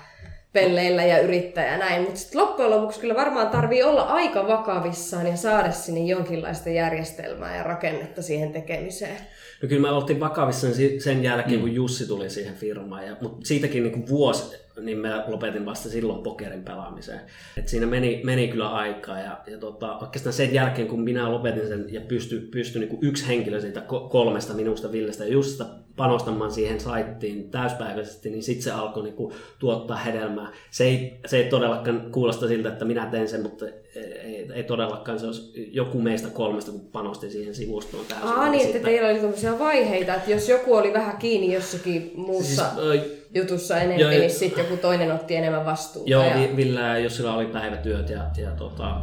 [0.54, 2.02] pelleillä ja yrittää ja näin.
[2.02, 7.58] Mutta sitten loppujen lopuksi kyllä varmaan tarvii olla aika vakavissaan ja saada sinne jonkinlaista järjestelmää
[7.58, 9.18] ja rakennetta siihen tekemiseen.
[9.62, 11.62] No kyllä mä oltiin vakavissaan sen jälkeen, mm.
[11.62, 13.08] kun Jussi tuli siihen firmaan.
[13.08, 17.22] Ja, mutta siitäkin niin kuin vuosi niin mä lopetin vasta silloin pokerin pelaamiseen.
[17.58, 21.68] Et siinä meni, meni kyllä aikaa ja, ja tota, oikeastaan sen jälkeen kun minä lopetin
[21.68, 25.65] sen ja pystyi pysty niin yksi henkilö siitä kolmesta minusta Villestä ja Justista
[25.96, 30.52] panostamaan siihen saittiin täyspäiväisesti, niin sitten se alkoi niin kuin, tuottaa hedelmää.
[30.72, 33.65] Se ei, se ei todellakaan kuulosta siltä, että minä teen sen, mutta
[33.96, 38.28] ei, ei todellakaan se olisi joku meistä kolmesta, kun panosti siihen sivustoon täysin.
[38.28, 38.78] Aa niin, sitten...
[38.78, 42.65] että teillä oli tämmöisiä vaiheita, että jos joku oli vähän kiinni jossakin muussa...
[42.70, 46.10] Siis, jutussa enemmän, joo, niin sitten joku toinen otti enemmän vastuuta.
[46.10, 46.56] Joo, ja...
[46.56, 49.02] Ville ja Jossilla oli päivätyöt ja, ja tota,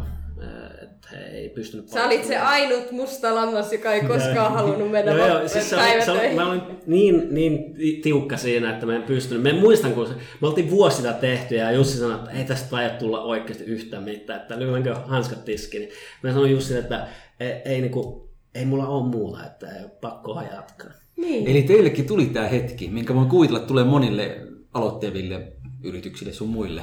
[0.83, 1.89] että he ei pystynyt...
[1.89, 5.77] Sä olit se ainut musta lammas, joka ei koskaan halunnut mennä joo, joo, siis se
[5.77, 9.43] oli, se oli, Mä olin niin, niin tiukka siinä, että mä en pystynyt.
[9.43, 12.45] Mä en muistan, kun se, me oltiin vuosi sitä tehty ja Jussi sanoi, että ei
[12.45, 15.89] tästä taida tulla oikeasti yhtään mitään, että lyönkö hanskat tiskiin.
[16.23, 17.07] Mä sanoin Jussille, että
[17.41, 20.91] ei, ei, niin kuin, ei mulla ole muuta, että ei ole pakko jatkaa.
[21.17, 21.49] Niin.
[21.49, 25.53] Eli teillekin tuli tämä hetki, minkä voin kuvitella tulee monille aloitteville
[25.83, 26.83] yrityksille sun muille.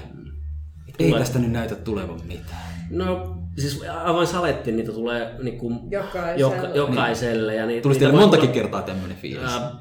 [0.99, 2.73] Ei tästä nyt näytä tulevan mitään.
[2.89, 6.55] No siis aivan saletti niitä tulee niin kuin jokaiselle.
[6.55, 7.59] Joka, jokaiselle niin.
[7.59, 8.53] ja niitä, Tuli teille montakin voi...
[8.53, 9.55] kertaa tämmöinen fiilis?
[9.55, 9.71] Äh,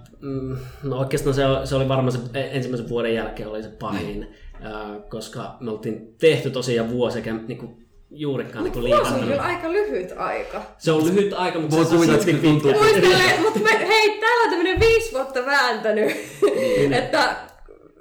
[0.82, 4.28] no oikeastaan se, se oli varmaan se ensimmäisen vuoden jälkeen oli se pahin, niin.
[4.64, 7.81] äh, koska me oltiin tehty tosiaan vuosi eikä niin kuin,
[8.14, 9.08] juurikaan niin liikannut.
[9.08, 10.62] Se on kyllä aika lyhyt aika.
[10.78, 12.78] Se on lyhyt aika, mutta Voi se on silti pitkä.
[12.78, 16.16] Muistele, mutta me, hei, täällä on tämmöinen viisi vuotta vääntänyt,
[16.56, 16.92] niin.
[16.92, 17.36] että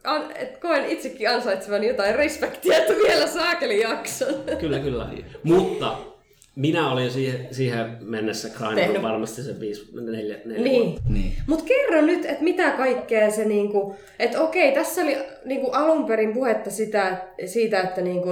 [0.04, 4.34] an, et koen itsekin ansaitsevan jotain respektiä, että vielä saakeli jakson.
[4.60, 5.10] Kyllä, kyllä.
[5.44, 5.98] Mutta
[6.56, 11.00] minä olin siihen, siihen mennessä grindannut varmasti se 5 4 4 Niin.
[11.10, 11.34] niin.
[11.48, 16.34] Mutta kerro nyt, että mitä kaikkea se niinku, että okei, tässä oli niinku alun perin
[16.34, 18.30] puhetta sitä, siitä, että niinku,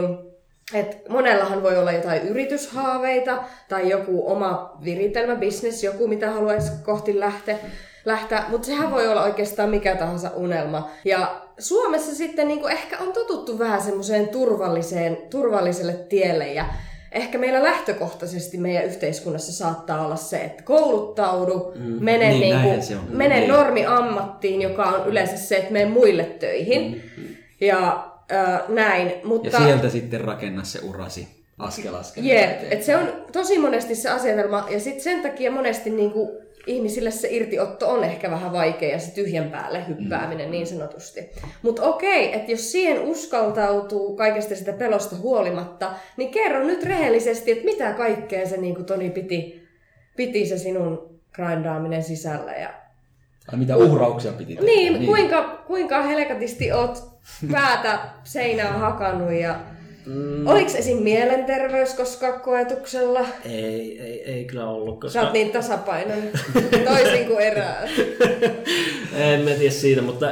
[0.74, 7.20] et monellahan voi olla jotain yrityshaaveita tai joku oma viritelmä, business, joku mitä haluaisi kohti
[7.20, 7.58] lähteä,
[8.06, 10.90] lähteä mutta sehän voi olla oikeastaan mikä tahansa unelma.
[11.06, 16.66] Ja Suomessa sitten niin kuin ehkä on totuttu vähän semmoiseen turvalliseen, turvalliselle tielle ja
[17.12, 21.82] ehkä meillä lähtökohtaisesti meidän yhteiskunnassa saattaa olla se, että kouluttaudu, mm.
[22.04, 23.50] mene, niin, niin kuin, mene niin.
[23.50, 27.04] normi-ammattiin, joka on yleensä se, että mene muille töihin.
[27.18, 27.24] Mm.
[27.62, 28.09] Ja
[28.68, 29.14] näin.
[29.24, 29.50] Mutta...
[29.50, 31.28] Ja sieltä sitten rakenna se urasi
[31.60, 32.24] askel askel.
[32.24, 37.12] Jep, et se on tosi monesti se asetelma, ja sitten sen takia monesti niinku ihmisille
[37.12, 40.52] se irtiotto on ehkä vähän vaikea ja se tyhjän päälle hyppääminen mm.
[40.52, 41.30] niin sanotusti.
[41.62, 47.66] Mutta okei, että jos siihen uskaltautuu kaikesta sitä pelosta huolimatta, niin kerro nyt rehellisesti, että
[47.66, 49.68] mitä kaikkea se niin kuin Toni piti,
[50.16, 52.52] piti se sinun grindaaminen sisällä.
[52.52, 52.74] Ja...
[53.52, 54.66] Ai mitä uhrauksia piti tehdä.
[54.66, 55.06] Niin, niin.
[55.06, 57.04] Kuinka, kuinka helkatisti oot
[57.52, 59.60] päätä seinää hakannut ja
[60.10, 60.48] Mm.
[60.48, 60.98] Oliko esim.
[60.98, 63.20] mielenterveys koskaan koetuksella?
[63.46, 65.00] Ei, ei, ei kyllä ollut.
[65.00, 65.20] Koska...
[65.20, 66.32] Sä oot niin tasapainoinen,
[66.86, 67.82] toisin kuin erää.
[69.14, 70.26] en mä tiedä siitä, mutta...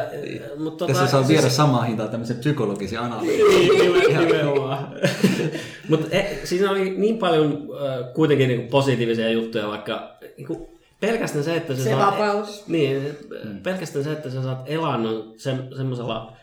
[0.57, 1.37] mutta tota, Tässä saa siis...
[1.37, 3.45] viedä samaa hintaa tämmöisen psykologisen analyysin.
[4.07, 4.87] niin, nimenomaan.
[5.89, 10.67] mutta e, siinä oli niin paljon äh, kuitenkin niin positiivisia juttuja, vaikka niin kuin,
[10.99, 12.13] pelkästään se, että sä se saat...
[12.13, 12.67] vapaus.
[12.67, 13.17] Niin,
[13.63, 16.37] pelkästään se, että sä saat elannon se, semmoisella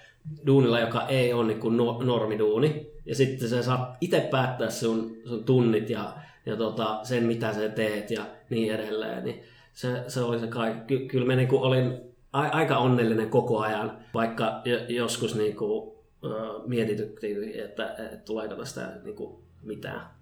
[0.46, 2.86] duunilla, joka ei ole niin kuin no, normiduuni.
[3.06, 6.12] Ja sitten sä saat itse päättää sun, sun tunnit ja,
[6.46, 9.24] ja tota, sen, mitä sä teet ja niin edelleen.
[9.24, 10.98] Niin se, se oli se kaikki.
[10.98, 12.00] Ky- kyllä mä niin kuin olin
[12.32, 18.92] a- aika onnellinen koko ajan, vaikka joskus niin kuin, uh, mietityttiin, että, että tuleeko tästä
[19.04, 20.13] niin kuin mitään.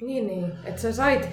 [0.00, 0.52] Niin, niin.
[0.64, 1.28] Että sä sait,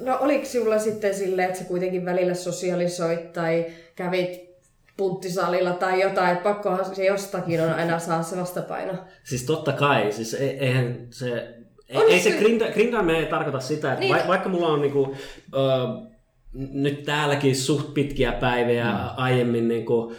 [0.00, 4.52] no oliko sinulla sitten silleen, että sä kuitenkin välillä sosialisoit tai kävit
[4.96, 8.92] punttisalilla tai jotain, että pakkohan se jostakin on aina saa se vastapaino.
[9.24, 11.54] Siis totta kai, siis e- eihän se,
[11.94, 14.14] on ei se, se grinda, grindaaminen ei tarkoita sitä, että niin.
[14.14, 15.14] va, vaikka mulla on niinku,
[15.54, 15.58] ö,
[16.54, 18.98] nyt täälläkin suht pitkiä päiviä mm.
[19.16, 20.12] aiemmin niinku,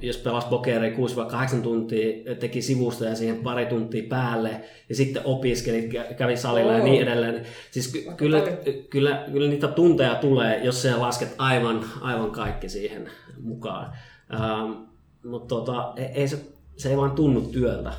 [0.00, 5.90] jos pelas pokeria 6-8 tuntia, teki sivusta ja siihen pari tuntia päälle ja sitten opiskeli,
[6.16, 6.78] kävi salilla oh.
[6.78, 7.42] ja niin edelleen.
[7.70, 8.42] Siis ky- kyllä,
[8.90, 13.10] kyllä, kyllä, niitä tunteja tulee, jos sä lasket aivan, aivan kaikki siihen
[13.42, 13.92] mukaan.
[14.34, 14.76] Uh,
[15.24, 16.38] mutta tota, ei, ei se,
[16.76, 17.92] se ei vaan tunnu työltä.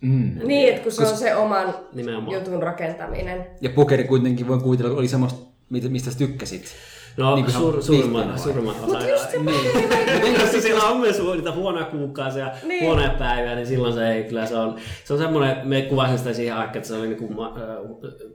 [0.00, 0.38] Mm.
[0.44, 1.12] Niin, että kun se Kos...
[1.12, 2.38] on se oman Nimenomaan.
[2.38, 3.46] jutun rakentaminen.
[3.60, 6.64] Ja pokeri kuitenkin voi kuvitella, oli semmoista, mistä sä tykkäsit.
[7.16, 8.80] No niin sur, surma, surma osa.
[8.80, 10.40] Mutta just se niin.
[10.40, 12.84] Jos siellä on myös niitä huonoja kuukausia, niin.
[12.84, 16.32] huonoja päiviä, niin silloin se ei kyllä se on, se on semmoinen, me kuvasin sitä
[16.32, 17.52] siihen aikaan, että se oli niin kuin, äh,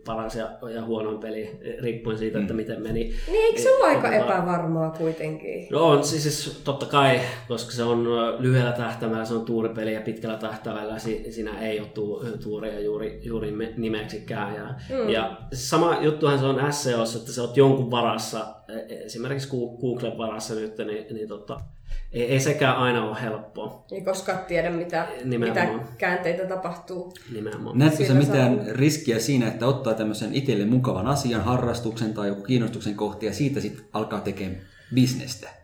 [0.05, 2.57] paras ja, ja huonoin peli, riippuen siitä, että mm.
[2.57, 3.13] miten meni.
[3.27, 5.67] Niin eikö se ole aika tota, epävarmaa kuitenkin?
[5.71, 8.07] No on, siis, siis totta kai, koska se on
[8.39, 13.19] lyhyellä tähtäimellä, se on tuuripeli ja pitkällä tähtäimellä si, siinä ei ole tu, tuuria juuri,
[13.23, 14.55] juuri nimeksikään.
[14.55, 15.09] Ja, mm.
[15.09, 18.45] ja sama juttuhan se on SEOssa, että sä oot jonkun varassa
[18.89, 19.49] esimerkiksi
[19.81, 21.61] Googlen varassa nyt, niin, niin tota,
[22.11, 23.85] ei, ei sekään aina ole helppoa.
[23.91, 27.13] Ei koskaan tiedä, mitä, mitä käänteitä tapahtuu.
[27.33, 27.77] Nimenomaan.
[27.77, 28.73] Näetkö sä mitään saa...
[28.73, 33.59] riskiä siinä, että ottaa tämmöisen itselle mukavan asian, harrastuksen tai joku kiinnostuksen kohti ja siitä
[33.59, 34.61] sitten alkaa tekemään
[34.93, 35.60] bisnestä?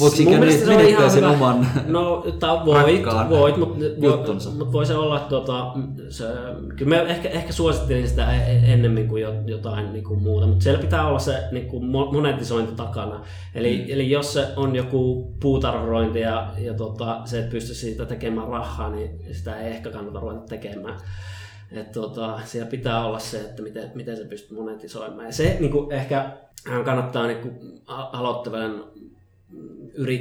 [0.00, 1.30] Voitko siinä menettää sen hyvä.
[1.30, 3.78] oman No, ta, voit, voit mutta
[4.58, 5.72] mut voi se olla, että tuota,
[6.08, 6.24] se,
[6.76, 10.62] kyllä me ehkä, ehkä suosittelin sitä e- e- ennemmin kuin jotain niin kuin muuta, mutta
[10.62, 13.20] siellä pitää olla se niin kuin monetisointi takana.
[13.54, 13.84] Eli, mm.
[13.88, 18.90] eli jos se on joku puutarharointi ja, ja tota, se et pysty siitä tekemään rahaa,
[18.90, 20.94] niin sitä ei ehkä kannata ruveta tekemään.
[21.72, 25.26] Et tota, siellä pitää olla se, että miten, miten se pystyy monetisoimaan.
[25.26, 26.36] Ja se niin kuin ehkä
[26.84, 28.84] kannattaa niin kuin aloittavan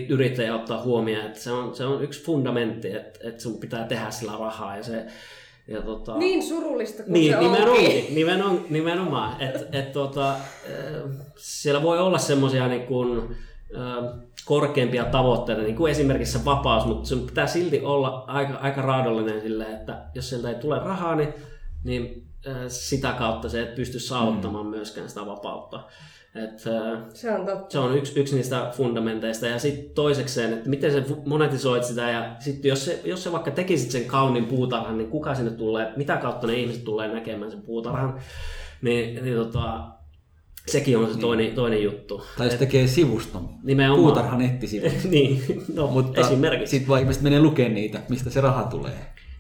[0.09, 4.11] yrittäjä ottaa huomioon, että se on, se on yksi fundamentti, että, että sun pitää tehdä
[4.11, 5.05] sillä rahaa ja se,
[5.67, 10.35] ja tota, niin surullista kuin niin, se nimenomaan, nimenomaan, nimenomaan että et, tota,
[11.37, 13.35] siellä voi olla semmoisia niin kuin,
[14.45, 19.41] korkeampia tavoitteita, niin kuin esimerkiksi se vapaus, mutta sun pitää silti olla aika, aika raadollinen
[19.41, 21.33] silleen, että jos sieltä ei tule rahaa, niin,
[21.83, 22.27] niin
[22.67, 24.69] sitä kautta se et pysty saavuttamaan mm.
[24.69, 25.83] myöskään sitä vapautta.
[26.35, 26.59] Et,
[27.13, 27.71] se on totta.
[27.71, 29.47] Se on yksi, yksi niistä fundamenteista.
[29.47, 32.09] Ja sitten toisekseen, että miten se monetisoit sitä.
[32.09, 35.93] Ja sitten jos se, jos se vaikka tekisit sen kauniin puutarhan, niin kuka sinne tulee,
[35.95, 38.19] mitä kautta ne ihmiset tulee näkemään sen puutarhan.
[38.81, 39.87] Niin, niin tota,
[40.67, 41.21] sekin on se niin.
[41.21, 42.25] toinen, toinen juttu.
[42.37, 44.03] Tai jos tekee sivuston, Nimenomaan.
[44.03, 44.91] puutarha nettisivut.
[45.09, 45.43] niin,
[45.73, 46.71] no, Mutta esimerkiksi.
[46.71, 48.97] Sitten vaan ihmiset menee lukemaan niitä, mistä se raha tulee.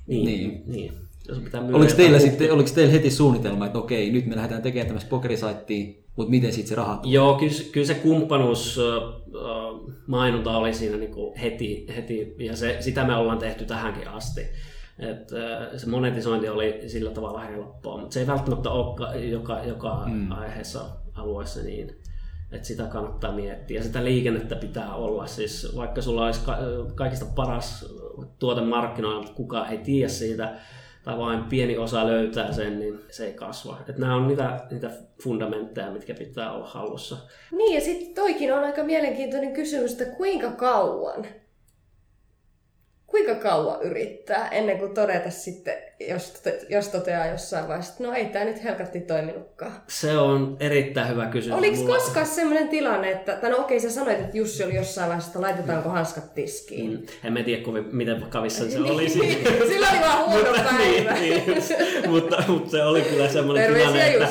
[0.07, 0.63] Niin, niin.
[0.65, 0.93] niin.
[1.27, 4.87] Jos pitää oliko, teillä sitten, oliko teillä heti suunnitelma, että okei, nyt me lähdetään tekemään
[4.87, 7.15] tämmöistä pokerisaittia, mutta miten sitten se raha tulee?
[7.15, 8.79] Joo, kyllä, kyllä se kumppanuus
[10.07, 14.41] mainonta oli siinä niin kuin heti, heti, ja se, sitä me ollaan tehty tähänkin asti.
[14.99, 15.29] Et,
[15.77, 20.31] se monetisointi oli sillä tavalla helppoa, mutta se ei välttämättä ole joka, joka mm.
[20.31, 20.79] aiheessa
[21.15, 21.95] alueessa niin.
[22.51, 23.79] Että sitä kannattaa miettiä.
[23.79, 25.27] Ja sitä liikennettä pitää olla.
[25.27, 26.41] Siis vaikka sulla olisi
[26.95, 27.93] kaikista paras
[28.39, 30.55] tuote markkinoilla, mutta kukaan ei tiedä siitä,
[31.03, 33.77] tai vain pieni osa löytää sen, niin se ei kasva.
[33.89, 34.91] Et nämä on niitä, niitä
[35.23, 37.17] fundamentteja, mitkä pitää olla hallussa.
[37.51, 41.25] Niin, ja sitten toikin on aika mielenkiintoinen kysymys, että kuinka kauan?
[43.11, 45.73] Kuinka kauan yrittää ennen kuin todeta sitten,
[46.09, 49.71] jos, tote, jos toteaa jossain vaiheessa, että no ei tämä nyt helkatti toiminutkaan.
[49.87, 51.57] Se on erittäin hyvä kysymys.
[51.57, 51.97] Oliko Mulla...
[51.97, 55.41] koskaan sellainen tilanne, että, tai no okei sä sanoit, että Jussi oli jossain vaiheessa, että
[55.41, 56.91] laitetaanko hanskat tiskiin.
[56.91, 57.05] Mm.
[57.23, 59.09] En mä tiedä kovin, miten vakavissa se niin, oli.
[59.71, 61.13] Sillä oli vaan huono päivä.
[61.13, 64.29] niin, niin, mutta, mutta, se oli kyllä semmoinen tilanne, että,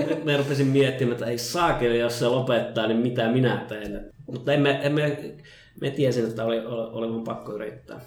[0.00, 4.10] että, me rupesin miettimään, että ei saakeli, jos se lopettaa, niin mitä minä teen.
[4.26, 5.18] Mutta emme, emme,
[5.80, 8.00] me tiesin, että oli, oli, oli pakko yrittää.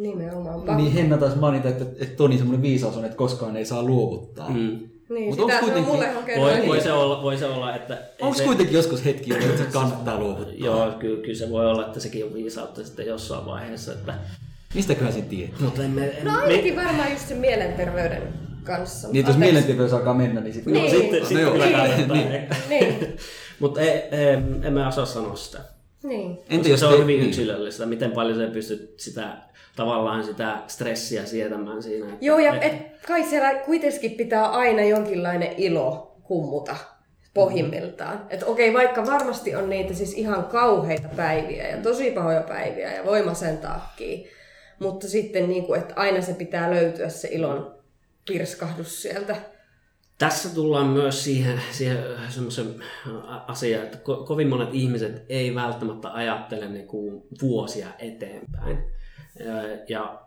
[0.00, 0.76] Nimenomaan pakko.
[0.76, 4.50] Niin Henna taisi mainita, että, että Toni semmoinen viisaus on, että koskaan ei saa luovuttaa.
[4.50, 4.78] Mm.
[5.08, 6.08] Niin, Mut sitä se on mulle
[6.38, 7.98] voi, voi, se olla, voi se olla, että...
[8.20, 8.44] Onko se...
[8.44, 10.54] kuitenkin joskus hetki, että se kannattaa luovuttaa?
[10.56, 13.92] Joo, kyllä, kyllä se voi olla, että sekin on viisautta sitten jossain vaiheessa.
[13.92, 14.14] Että...
[14.74, 15.60] Mistäköhän se tietää?
[15.60, 16.84] Mutta emme, en, no ainakin me...
[16.84, 18.22] varmaan just sen mielenterveyden
[18.64, 19.08] kanssa.
[19.08, 20.72] Niin, jos mielenterveys alkaa mennä, niin sitten...
[20.72, 20.84] Niin.
[20.84, 22.08] No, sitten, sitten no, niin.
[22.08, 22.48] niin.
[22.68, 23.16] niin.
[23.60, 23.80] Mutta
[24.62, 25.58] emme osaa sanoa sitä.
[26.02, 26.38] Niin.
[26.50, 27.28] Entä jos se on hyvin niin.
[27.28, 29.36] yksilöllistä, miten paljon se pystyt sitä
[29.76, 32.06] tavallaan sitä stressiä sietämään siinä.
[32.06, 32.72] Että, Joo, ja et,
[33.06, 36.76] kai siellä kuitenkin pitää aina jonkinlainen ilo kummuta
[37.34, 38.14] pohjimmiltaan.
[38.16, 38.30] Mm-hmm.
[38.30, 43.04] Että okei, vaikka varmasti on niitä siis ihan kauheita päiviä ja tosi pahoja päiviä ja
[43.04, 44.28] voimasentaakin,
[44.78, 47.74] mutta sitten niin kuin, että aina se pitää löytyä se ilon
[48.26, 49.36] pirskahdus sieltä.
[50.20, 52.74] Tässä tullaan myös siihen, siihen semmoisen
[53.46, 58.78] asiaan, että ko- kovin monet ihmiset ei välttämättä ajattele niin kuin vuosia eteenpäin.
[59.88, 60.22] Ja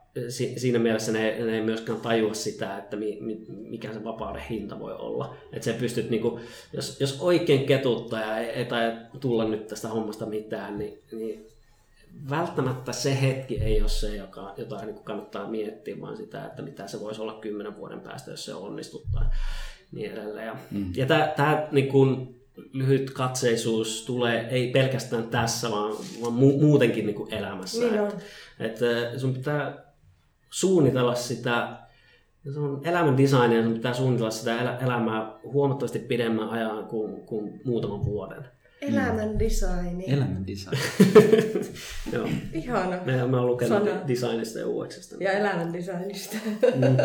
[0.57, 4.93] siinä mielessä ne, ne ei myöskään tajua sitä, että mi, mikä se vapauden hinta voi
[4.93, 5.35] olla.
[5.53, 6.39] Että pystyt, niinku,
[6.73, 11.47] jos, jos oikein ketuttaa ja ei, ei tai tulla nyt tästä hommasta mitään, niin, niin
[12.29, 16.87] välttämättä se hetki ei ole se, joka, jota niin kannattaa miettiä, vaan sitä, että mitä
[16.87, 19.29] se voisi olla kymmenen vuoden päästä, jos se onnistuttaa
[19.93, 20.47] niin edelleen.
[20.47, 20.91] Ja, mm.
[20.95, 22.35] ja tämä niin kuin,
[22.73, 27.79] lyhyt katseisuus tulee ei pelkästään tässä, vaan, vaan mu- muutenkin niin kuin elämässä.
[27.79, 28.07] Niin on.
[28.07, 28.19] Että,
[28.59, 29.93] että sun pitää
[30.49, 31.77] suunnitella sitä
[32.53, 38.05] sun elämän designia, sun pitää suunnitella sitä el- elämää huomattavasti pidemmän ajan kuin, kuin muutaman
[38.05, 38.45] vuoden.
[38.87, 40.03] Elämän designi.
[40.07, 40.77] Elämän design.
[42.11, 42.27] Joo.
[42.53, 42.97] Ihana.
[43.05, 44.07] Me, me olen lukenut Sana.
[44.07, 45.15] designista ja UXista.
[45.19, 46.37] Ja elämän designista.
[46.75, 46.97] Mm.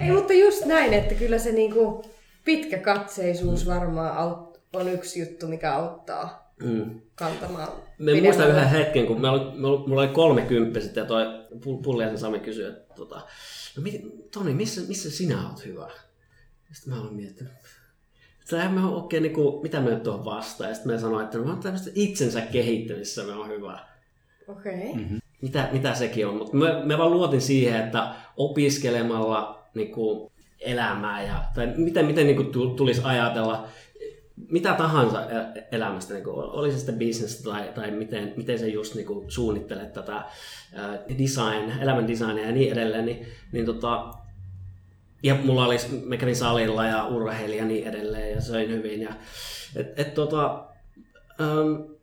[0.00, 2.02] Ei, mutta just näin, että kyllä se niinku
[2.44, 7.00] pitkä katseisuus varmaan on yksi juttu, mikä auttaa mm.
[7.14, 11.24] kantamaan Me muistan yhden hetken, kun me oli, mulla oli kolme kymppiset ja toi
[11.82, 13.14] Pulliaisen Sami kysyi, että tota,
[13.76, 13.82] no,
[14.32, 15.90] Toni, missä, missä sinä oot hyvä?
[16.72, 17.52] Sitten mä olen miettinyt,
[18.52, 20.70] että mä oikein, niin kuin, mitä me nyt on vastaan.
[20.70, 23.78] Ja sitten mä sanoin, että no, tämmöistä itsensä kehittämisessä me on hyvä.
[24.48, 24.74] Okei.
[24.74, 24.94] Okay.
[24.94, 25.20] Mm-hmm.
[25.42, 26.36] Mitä, mitä sekin on.
[26.36, 32.26] Mutta me, me vaan luotin siihen, että opiskelemalla niin kuin, elämää ja, tai miten, miten
[32.26, 33.68] niin kuin, tulisi ajatella
[34.50, 35.22] mitä tahansa
[35.72, 39.30] elämästä, niin kuin, oli se sitten business tai, tai miten, miten se just niin kuin,
[39.30, 40.24] suunnittelet tätä
[41.18, 44.14] design, elämän designia ja niin edelleen, niin, niin tota,
[45.26, 49.00] ja mulla oli, mä kävin salilla ja urheilin ja niin edelleen ja söin hyvin.
[49.00, 49.12] Ja,
[49.76, 50.64] et, et, tota,
[51.40, 51.96] um,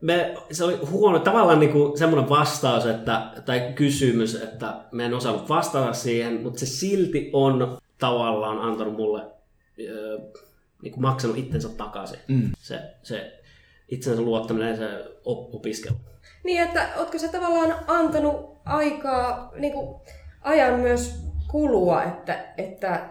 [0.00, 5.14] me, se oli huono, tavallaan niin kuin semmoinen vastaus että, tai kysymys, että mä en
[5.14, 9.22] osannut vastata siihen, mutta se silti on tavallaan antanut mulle
[10.82, 12.18] niin kuin maksanut itsensä takaisin.
[12.28, 12.50] Mm.
[12.58, 13.42] Se, se
[13.88, 15.96] itsensä luottaminen ja se opiskelu.
[16.44, 20.00] Niin, että ootko se tavallaan antanut aikaa, niin kuin
[20.42, 21.14] ajan myös
[21.48, 23.08] kulua, että, että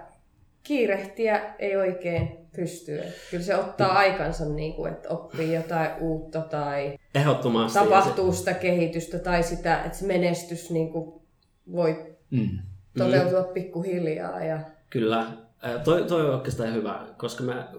[0.63, 3.01] kiirehtiä ei oikein pysty.
[3.31, 3.97] Kyllä se ottaa mm.
[3.97, 7.79] aikansa, niin kuin, että oppii jotain uutta tai Ehdottomasti.
[7.79, 11.21] tapahtuu sitä kehitystä tai sitä, että se menestys niin kuin
[11.71, 12.59] voi mm.
[12.97, 13.53] toteutua mm.
[13.53, 14.43] pikkuhiljaa.
[14.43, 14.59] Ja...
[14.89, 15.27] Kyllä,
[15.83, 17.71] Toi, toi on oikeastaan hyvä, koska mä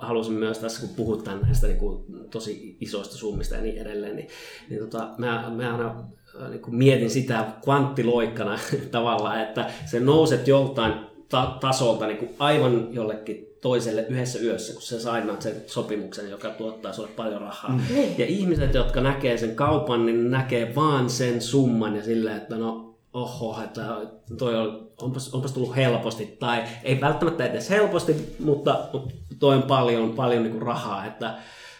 [0.00, 4.28] halusin myös tässä, kun puhutaan näistä niin kuin, tosi isoista summista ja niin edelleen, niin,
[4.70, 6.04] niin tota, mä, mä aina
[6.48, 8.58] niin kuin mietin sitä kvanttiloikkana
[8.90, 10.92] tavallaan, että se nouset joltain
[11.28, 16.50] ta- tasolta niin kuin aivan jollekin toiselle yhdessä yössä, kun sä sainaat sen sopimuksen, joka
[16.50, 17.72] tuottaa sulle paljon rahaa.
[17.72, 17.80] Mm.
[18.18, 22.94] Ja ihmiset, jotka näkee sen kaupan, niin näkee vaan sen summan ja silleen, että no
[23.12, 23.82] oho, että
[24.38, 28.78] toi on, onpas, onpas tullut helposti, tai ei välttämättä edes helposti, mutta
[29.38, 31.34] toi on paljon, paljon niin kuin rahaa, että,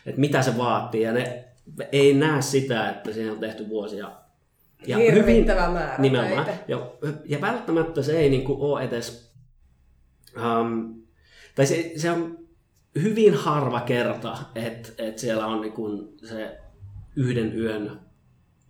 [0.06, 1.44] että mitä se vaatii, ja ne
[1.92, 4.10] ei näe sitä, että siinä on tehty vuosia
[4.86, 6.92] ja hyvin, määrä nimenomaan, ja,
[7.24, 9.34] ja välttämättä se ei niin kuin ole edes,
[10.36, 11.02] um,
[11.54, 12.38] tai se, se on
[13.02, 16.58] hyvin harva kerta, että, että siellä on niin kuin se
[17.16, 18.00] yhden yön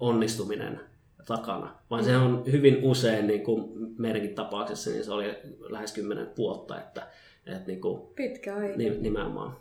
[0.01, 0.81] onnistuminen
[1.27, 6.29] takana, vaan se on hyvin usein, niin kuin meidänkin tapauksessa, niin se oli lähes kymmenen
[6.37, 7.09] vuotta, että,
[7.46, 8.77] että niin kuin, Pitkä aika.
[8.77, 9.57] Nimenomaan.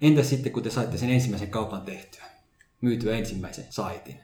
[0.00, 2.24] Entä sitten, kun te saitte sen ensimmäisen kaupan tehtyä,
[2.80, 4.20] myytyä ensimmäisen saitin,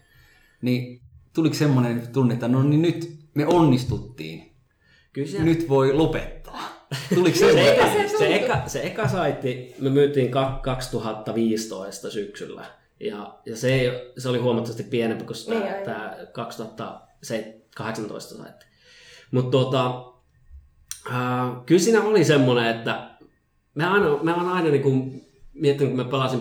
[0.62, 1.01] niin
[1.35, 4.53] tuliko semmoinen tunne, että no niin nyt me onnistuttiin.
[5.12, 6.87] Kyllä se, Nyt voi lopettaa.
[7.14, 7.87] Tuliko se, se, eka,
[8.18, 12.64] se eka, se eka saitti me myytiin ka- 2015 syksyllä.
[13.01, 15.85] Ja, ja se, ei, se oli huomattavasti pienempi kuin Niin, tämä, aivan.
[15.85, 18.66] tämä 2018 saitti.
[19.31, 20.05] Mutta tota,
[21.07, 23.11] äh, kyllä siinä oli semmoinen, että
[23.75, 25.27] me aina, me on aina niin kuin
[25.62, 26.40] miettinyt, kun mä pelasin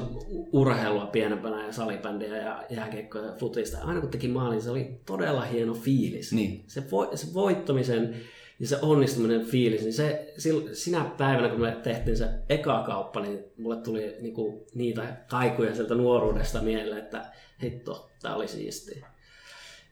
[0.54, 3.78] urheilua pienempänä ja salibändiä ja jääkiekkoa ja futista.
[3.84, 6.34] Aina kun teki maalin, se oli todella hieno fiilis.
[6.34, 6.64] Niin.
[6.68, 8.16] Se, vo, se voittamisen
[8.60, 10.34] ja se onnistuminen fiilis, niin se,
[10.74, 15.96] sinä päivänä, kun me tehtiin se eka kauppa, niin mulle tuli niinku niitä kaikuja sieltä
[15.96, 17.26] nuoruudesta mieleen, että
[17.64, 19.11] hitto, tää oli siistiä.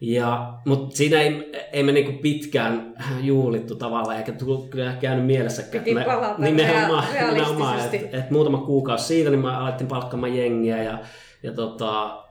[0.02, 5.84] Ja, mutta siinä ei, ei me niinku pitkään juhlittu tavallaan, eikä tullut kyllä käynyt mielessäkään.
[5.84, 10.84] Piti Me- palata nimenomaan, nimenomaan että et muutama kuukausi siitä, niin me alettiin palkkaamaan jengiä
[10.84, 10.98] ja,
[11.44, 12.24] ja tota,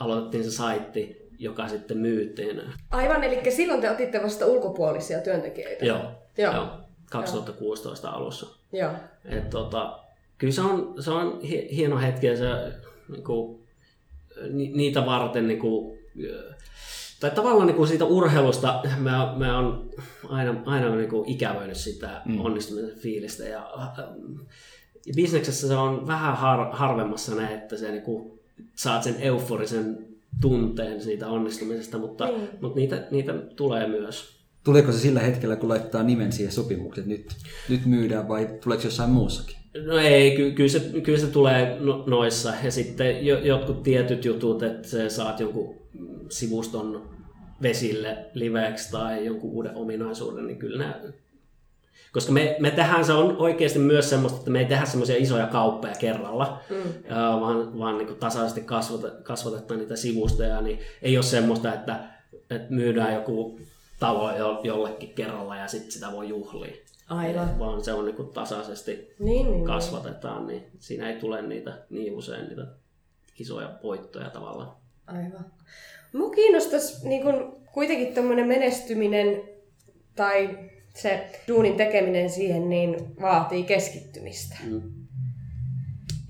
[0.00, 2.62] aloitettiin se saitti, joka sitten myytiin.
[2.90, 5.84] Aivan, eli silloin te otitte vasta ulkopuolisia työntekijöitä.
[5.84, 6.00] Joo,
[6.38, 6.54] Joo.
[6.54, 6.66] joo
[7.10, 8.46] 2016 alussa.
[8.72, 8.90] Joo.
[9.24, 9.98] Et tota,
[10.38, 12.44] kyllä se on, se on hi- hieno hetki ja se,
[13.08, 13.60] niinku,
[14.50, 15.95] ni, niitä varten niinku,
[17.20, 19.90] tai tavallaan niinku siitä urheilusta mä, mä oon
[20.28, 22.40] aina, aina niinku ikävöinyt sitä mm.
[22.40, 24.40] onnistumisen fiilistä ja ähm,
[25.16, 28.40] bisneksessä se on vähän har, harvemmassa ne, että se niinku,
[28.76, 30.06] saat sen euforisen
[30.40, 32.48] tunteen siitä onnistumisesta, mutta, Niin.
[32.60, 34.36] mutta niitä, niitä tulee myös.
[34.64, 37.36] Tuleeko se sillä hetkellä, kun laittaa nimen siihen sopimukseen, että nyt,
[37.68, 39.56] nyt myydään vai tuleeko se jossain muussakin?
[39.84, 42.52] No ei, ky- kyllä se, kyllä se tulee no, noissa.
[42.64, 45.74] Ja sitten jo, jotkut tietyt jutut, että sä saat jonkun
[46.30, 47.16] sivuston
[47.62, 51.00] vesille liveksi tai jonkun uuden ominaisuuden, niin kyllä nämä...
[52.12, 55.46] Koska me, me tehdään, se on oikeasti myös semmoista, että me ei tehdä semmoisia isoja
[55.46, 57.14] kauppoja kerralla, mm.
[57.40, 62.00] vaan, vaan niin tasaisesti kasvata, kasvatetaan niitä sivustoja, niin ei ole semmoista, että,
[62.50, 63.60] että myydään joku
[64.00, 66.76] talo jo- jollekin kerralla ja sitten sitä voi juhlia.
[67.08, 67.58] Aivan.
[67.58, 72.14] Vaan se on niin kuin tasaisesti Niin, niin, kasvatetaan, niin siinä ei tule niitä niin
[72.14, 72.66] usein niitä
[73.38, 74.76] isoja voittoja tavallaan.
[75.06, 75.46] Aivan.
[76.12, 79.42] Mua kiinnostaisi niin kun, kuitenkin tuommoinen menestyminen
[80.16, 80.58] tai
[80.94, 84.56] se duunin tekeminen siihen niin vaatii keskittymistä.
[84.64, 84.82] Mm.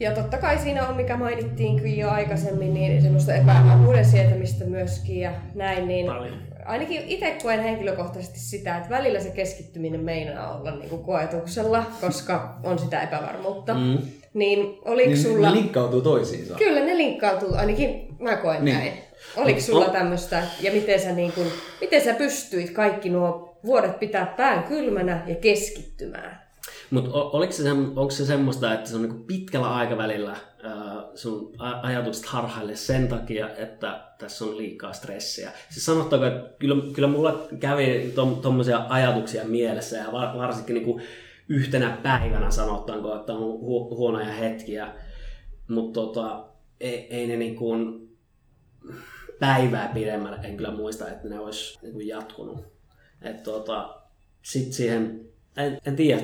[0.01, 5.33] Ja totta kai siinä on, mikä mainittiinkin jo aikaisemmin, niin semmoista epävarmuuden sietämistä myöskin ja
[5.55, 5.89] näin.
[5.89, 6.56] Niin Paljon.
[6.67, 12.59] Ainakin itse koen henkilökohtaisesti sitä, että välillä se keskittyminen meinaa olla niin kuin koetuksella, koska
[12.65, 13.75] on sitä epävarmuutta.
[13.75, 13.99] Mm.
[14.35, 15.49] Niin oliko Niin sulla...
[15.51, 16.55] Ne linkkautuu toisiinsa.
[16.55, 18.77] Kyllä ne linkkautuu, ainakin mä koen Niin.
[18.77, 18.93] näin.
[19.37, 21.47] Oliko sulla On- tämmöistä, ja miten sä, niin kun,
[21.81, 26.47] miten sä pystyit kaikki nuo vuodet pitää pään kylmänä ja keskittymään?
[26.91, 30.37] Mutta oliko se, onko se semmoista, että se on niinku pitkällä aikavälillä
[31.15, 35.51] sun a- ajatukset harhaille sen takia, että tässä on liikaa stressiä?
[35.71, 41.01] Siis sanottaako, että kyllä, kyllä mulla kävi tuommoisia ajatuksia mielessä ja var, varsinkin niinku
[41.49, 44.95] yhtenä päivänä sanottaanko, että on hu- huonoja hetkiä,
[45.69, 46.47] mutta tota,
[46.81, 47.75] ei, ei ne niinku
[49.39, 52.65] päivää pidemmälle en kyllä muista, että ne olisi niinku jatkunut.
[53.23, 53.97] Et tota,
[54.43, 55.21] sit siihen,
[55.57, 56.23] en, en tiedä,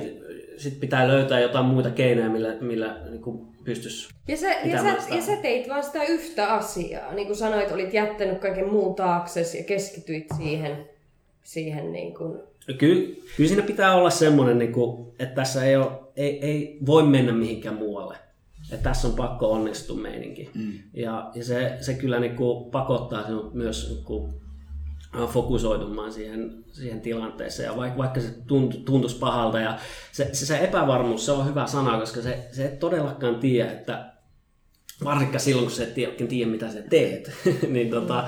[0.57, 5.15] sit pitää löytää jotain muita keinoja, millä, millä niin pystyisi Ja sä, ja, sä, sitä.
[5.15, 7.15] ja sä teit vaan sitä yhtä asiaa.
[7.15, 10.89] Niin kuin sanoit, olit jättänyt kaiken muun taakse ja keskityit siihen,
[11.43, 12.39] siihen niin kuin...
[12.79, 17.03] Kyllä, kyllä siinä pitää olla semmoinen, niin kuin, että tässä ei, ole, ei, ei voi
[17.03, 18.17] mennä mihinkään muualle.
[18.73, 20.51] Että tässä on pakko onnistua meininki.
[20.55, 20.73] Mm.
[20.95, 24.35] Ja, ja se, se kyllä niin kuin, pakottaa sinut myös niin kuin,
[25.27, 27.67] fokusoitumaan siihen, siihen tilanteeseen.
[27.67, 29.61] Ja vaikka, vaikka se tunt, tuntuisi pahalta.
[29.61, 29.79] Ja
[30.13, 34.12] se, se, se epävarmuus, se on hyvä sana, koska se, se ei todellakaan tiedä, että
[35.05, 37.33] varsinkaan silloin, kun sä et tiedä, tiedä mitä sä teet,
[37.69, 38.25] niin tota,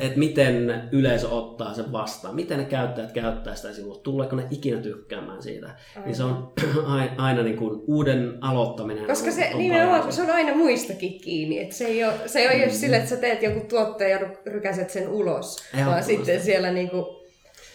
[0.00, 4.80] että miten yleisö ottaa sen vastaan, miten ne käyttäjät käyttää sitä sivua, tuleeko ne ikinä
[4.80, 5.70] tykkäämään siitä.
[6.04, 6.52] Niin se on
[7.18, 9.06] aina, niin kuin uuden aloittaminen.
[9.06, 11.58] Koska on, se on nimenomaan, paljon kun se on aina muistakin kiinni.
[11.58, 14.18] Että se ei ole, se ei ole just sille, että sä teet jonkun tuotteen ja
[14.18, 15.56] ry- rykäset sen ulos.
[15.86, 17.06] Vaan sitten siellä niin kuin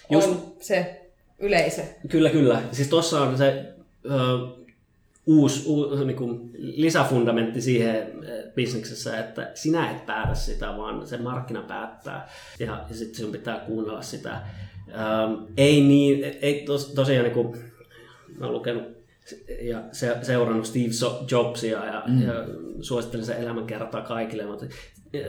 [0.09, 1.01] Just- on se
[1.39, 1.81] yleisö.
[2.09, 2.61] Kyllä, kyllä.
[2.71, 3.65] Siis tuossa on se
[4.05, 4.09] ö,
[5.25, 11.17] uusi, uusi niin kuin lisäfundamentti siihen ö, bisneksessä, että sinä et päätä sitä, vaan se
[11.17, 12.29] markkina päättää.
[12.59, 14.41] Ja, ja sitten sinun pitää kuunnella sitä.
[14.89, 14.93] Ö,
[15.57, 17.57] ei niin, ei tos, tosiaan niin kuin,
[18.39, 19.03] mä oon lukenut
[19.61, 22.21] ja se, seurannut Steve Jobsia ja, mm.
[22.21, 22.33] ja
[22.81, 24.65] suosittelen sen elämänkertaa kaikille, mutta
[25.13, 25.25] eh,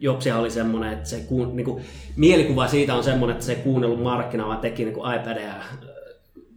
[0.00, 1.84] Jobsia oli semmoinen, että se kuun, niin kuin,
[2.16, 5.54] mielikuva siitä on semmoinen, että se ei kuunnellut markkinaa, vaan teki niin kuin iPadia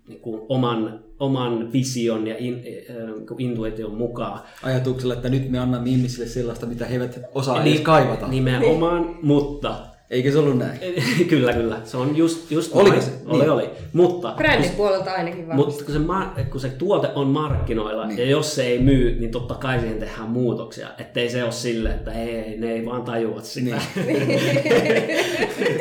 [0.07, 2.95] niin kuin oman, oman vision ja in, äh,
[3.37, 4.39] intuition mukaan.
[4.63, 8.27] Ajatuksella, että nyt me annamme ihmisille sellaista, mitä he eivät osaa Niin- edes kaivata.
[8.27, 9.75] Nimenomaan, mutta
[10.11, 10.79] Eikö se ollut näin?
[11.29, 11.81] kyllä, kyllä.
[11.83, 13.01] Se on just, just Oliko noin.
[13.01, 13.11] se?
[13.27, 13.51] Oli, Niin.
[13.51, 13.69] oli.
[13.93, 15.71] Mutta, Brändin puolelta ainakin varmasti.
[15.71, 18.19] mutta kun, se, ma- kun se tuote on markkinoilla Niin.
[18.19, 20.87] ja jos se ei myy, niin totta kai siihen tehdään muutoksia.
[20.97, 23.75] Ettei se ole silleen, että ei, ne ei vaan tajua sitä.
[24.05, 24.27] Niin.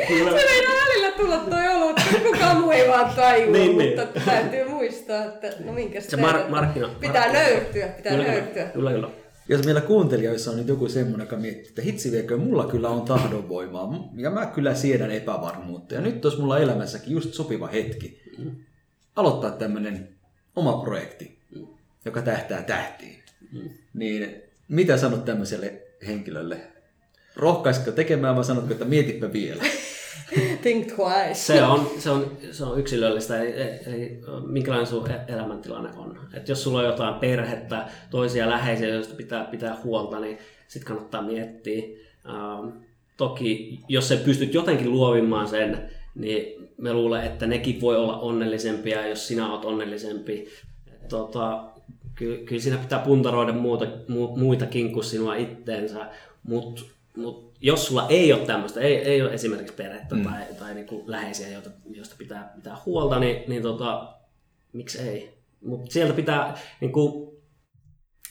[0.07, 0.31] Kyllä.
[0.31, 3.99] Se meinaa välillä tulla toi olo, että kukaan muu ei vaan tajua, Niin, niin.
[3.99, 8.27] mutta täytyy muistaa, että no minkäs Se mar- että markkino- Pitää markkino- nöyrtyä, pitää Kyllä,
[8.27, 8.65] nöyrtyä.
[8.65, 9.07] kyllä, kyllä.
[9.49, 13.01] Jos meillä kuuntelijoissa on nyt joku semmoinen, joka miettii, että hitsi viekö, mulla kyllä on
[13.01, 15.95] tahdonvoimaa ja mä kyllä siedän epävarmuutta.
[15.95, 18.21] Ja nyt olisi mulla elämässäkin just sopiva hetki
[19.15, 20.09] aloittaa tämmöinen
[20.55, 21.39] oma projekti,
[22.05, 23.23] joka tähtää tähtiin.
[23.93, 26.61] Niin mitä sanot tämmöiselle henkilölle?
[27.35, 29.63] Rohkaisitko tekemään vai sanotko, että mietipä vielä?
[30.61, 31.33] Think twice.
[31.33, 33.53] Se on, se on, se on yksilöllistä, eli,
[33.85, 36.19] eli minkälainen sun e- elämäntilanne on.
[36.33, 41.21] Et jos sulla on jotain perhettä, toisia läheisiä, joista pitää pitää huolta, niin sitten kannattaa
[41.21, 41.83] miettiä.
[42.29, 42.77] Ähm,
[43.17, 49.07] toki, jos sä pystyt jotenkin luovimaan sen, niin me luulen, että nekin voi olla onnellisempia,
[49.07, 50.47] jos sinä oot onnellisempi.
[51.09, 51.63] Tota,
[52.15, 56.09] kyllä, kyllä siinä pitää puntaroida muuta, mu, muitakin kuin sinua itteensä,
[56.43, 56.81] mutta
[57.17, 60.23] mut jos sulla ei ole tämmöistä, ei, ei ole esimerkiksi perhettä mm.
[60.23, 64.13] tai, tai niinku läheisiä, joita, joista pitää pitää huolta, niin, niin tota,
[64.73, 65.37] miksi ei?
[65.65, 67.33] Mutta sieltä pitää niinku,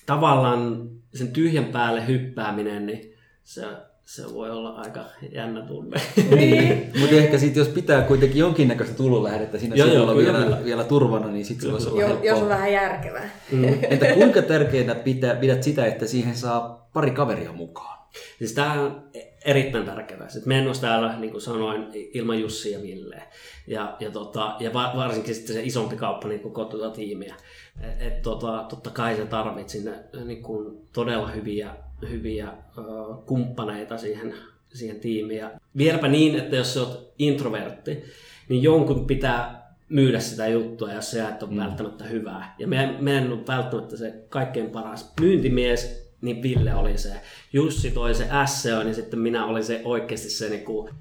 [0.06, 3.14] tavallaan sen tyhjän päälle hyppääminen, niin
[3.44, 3.62] se,
[4.04, 6.00] se voi olla aika jännä tunne.
[6.36, 6.90] Niin.
[7.00, 10.64] Mutta ehkä sitten jos pitää kuitenkin jonkinnäköistä tulonlähdettä siinä Joo, joo, sivulla kyllä, vielä, kyllä.
[10.64, 12.26] vielä turvana, niin sitten se voisi olla Jo, helppoa.
[12.30, 13.30] jos on vähän järkevää.
[13.52, 13.64] Mm.
[13.90, 17.99] Entä kuinka tärkeänä pitää, pidät sitä, että siihen saa pari kaveria mukaan?
[18.38, 19.10] Siis tämä on
[19.44, 20.28] erittäin tärkeää.
[20.28, 23.22] Sitten me en olisi täällä, niin kuin sanoin, ilman Jussi ja Ville.
[23.66, 27.34] Ja, ja, tota, ja va- varsinkin sitten se isompi kauppa niin kuin kotota tiimiä.
[27.80, 29.94] Et, et, tota, totta kai sä tarvit sinne
[30.24, 31.74] niin kuin todella hyviä,
[32.10, 32.82] hyviä ö,
[33.26, 34.34] kumppaneita siihen,
[34.72, 35.40] siihen tiimiin.
[35.40, 38.04] Ja vieläpä niin, että jos sä oot introvertti,
[38.48, 41.56] niin jonkun pitää myydä sitä juttua, jos se et ole mm.
[41.56, 42.54] välttämättä hyvää.
[42.58, 47.12] Ja me, me en ole välttämättä se kaikkein paras myyntimies, niin Ville oli se.
[47.52, 50.94] Jussi toi se SEO, niin sitten minä olin se oikeasti se niin kuin,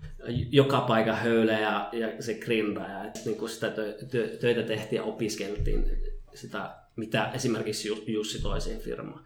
[0.51, 3.03] joka paikan höylä ja, ja se grindaaja.
[3.03, 5.85] Että niin kuin sitä tö, tö, töitä tehtiin ja opiskeltiin
[6.33, 9.23] sitä, mitä esimerkiksi Ju- Jussi toi siihen firmaan.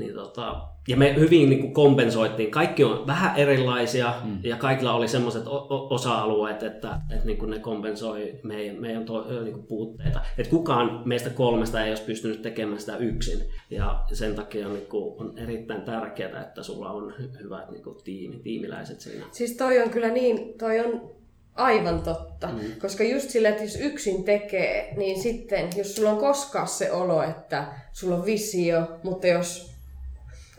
[0.00, 2.50] Niin tota, ja me hyvin niin kuin kompensoitiin.
[2.50, 4.38] Kaikki on vähän erilaisia mm.
[4.42, 5.42] ja kaikilla oli semmoiset
[5.90, 10.20] osa-alueet, että, että niin kuin ne kompensoi meidän, meidän to, niin kuin puutteita.
[10.38, 13.38] Et kukaan meistä kolmesta ei olisi pystynyt tekemään sitä yksin.
[13.70, 17.96] Ja sen takia niin kuin on erittäin tärkeää, että sulla on hy- hyvät niin kuin
[18.04, 19.24] tiimi, tiimiläiset siinä.
[19.32, 21.10] Siis toi on kyllä niin, toi on
[21.54, 22.46] aivan totta.
[22.46, 22.58] Mm.
[22.80, 27.22] Koska just sillä, että jos yksin tekee, niin sitten, jos sulla on koskaan se olo,
[27.22, 29.69] että sulla on visio, mutta jos...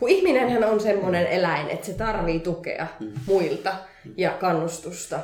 [0.01, 3.11] Kun ihminenhän on semmoinen eläin, että se tarvii tukea mm.
[3.25, 3.73] muilta
[4.17, 5.19] ja kannustusta.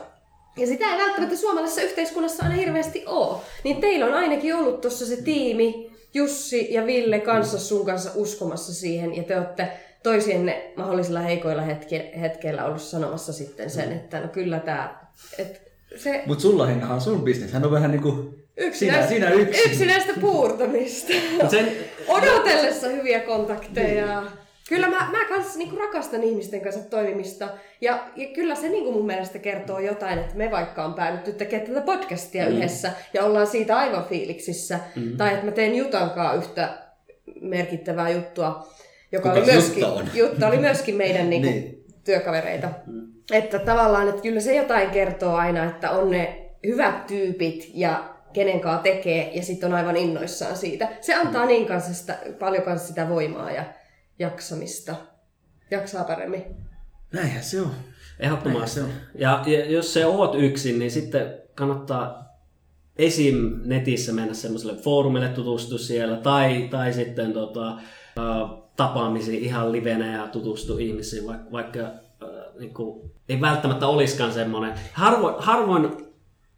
[0.57, 3.37] Ja sitä ei välttämättä suomalaisessa yhteiskunnassa aina hirveästi ole.
[3.63, 8.73] Niin teillä on ainakin ollut tuossa se tiimi, Jussi ja Ville kanssa sun kanssa uskomassa
[8.73, 9.15] siihen.
[9.15, 9.67] Ja te olette
[10.03, 14.99] toisienne mahdollisilla heikoilla hetke- hetkeillä ollut sanomassa sitten sen, että no kyllä tämä...
[15.95, 17.53] Se Mutta sulla on sun bisnes.
[17.53, 19.71] Hän on vähän niin kuin yksinäistä, sinä, sinä yksin.
[19.71, 21.13] yksinäistä puurtamista.
[21.49, 21.71] Sen,
[22.07, 24.23] Odotellessa hyviä kontakteja.
[24.69, 27.49] Kyllä mä, mä kans niinku rakastan ihmisten kanssa toimimista.
[27.81, 31.67] Ja, ja kyllä se niinku mun mielestä kertoo jotain, että me vaikka on päädytty tekemään
[31.67, 32.51] tätä podcastia mm.
[32.51, 34.79] yhdessä ja ollaan siitä aivan fiiliksissä.
[34.95, 35.17] Mm.
[35.17, 36.69] Tai että mä teen Jutankaan yhtä
[37.41, 38.67] merkittävää juttua,
[39.11, 40.03] joka oli myöskin, Jutta?
[40.13, 41.85] Jutta oli myöskin meidän niinku, Niin.
[42.03, 42.69] työkavereita.
[42.85, 43.07] Mm.
[43.31, 48.03] Että tavallaan, että kyllä se jotain kertoo aina, että on ne hyvät tyypit ja
[48.33, 50.87] kenen kanssa tekee ja sitten on aivan innoissaan siitä.
[51.01, 53.63] Se antaa niin kanssa sitä, paljon kanssa sitä voimaa ja
[54.19, 54.95] jaksamista.
[55.71, 56.43] Jaksaa paremmin.
[57.13, 57.71] Näinhän se on.
[58.19, 58.79] Ehdottomasti.
[58.79, 62.27] Se Ja, ja jos se oot yksin, niin sitten kannattaa
[62.97, 63.35] esim.
[63.65, 67.77] netissä mennä semmoiselle foorumille tutustua siellä, tai, tai sitten tota,
[68.75, 71.91] tapaamisiin ihan livenä ja tutustua ihmisiin, vaikka, vaikka ä,
[72.59, 74.73] niin kuin, ei välttämättä olisikaan semmoinen.
[74.93, 76.06] Harvoin, harvoin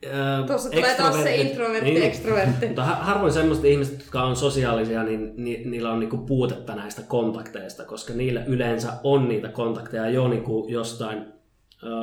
[0.06, 2.66] ä, Tuossa tulee taas se introvertti, niin, extrovertti.
[2.68, 7.02] mutta har- harvoin semmoiset ihmiset, jotka on sosiaalisia, niin ni, niillä on niinku puutetta näistä
[7.08, 11.26] kontakteista, koska niillä yleensä on niitä kontakteja jo niinku jostain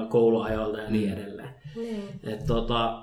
[0.08, 1.48] kouluajoilta ja niin edelleen.
[1.76, 2.02] Niin.
[2.26, 3.02] Et tota,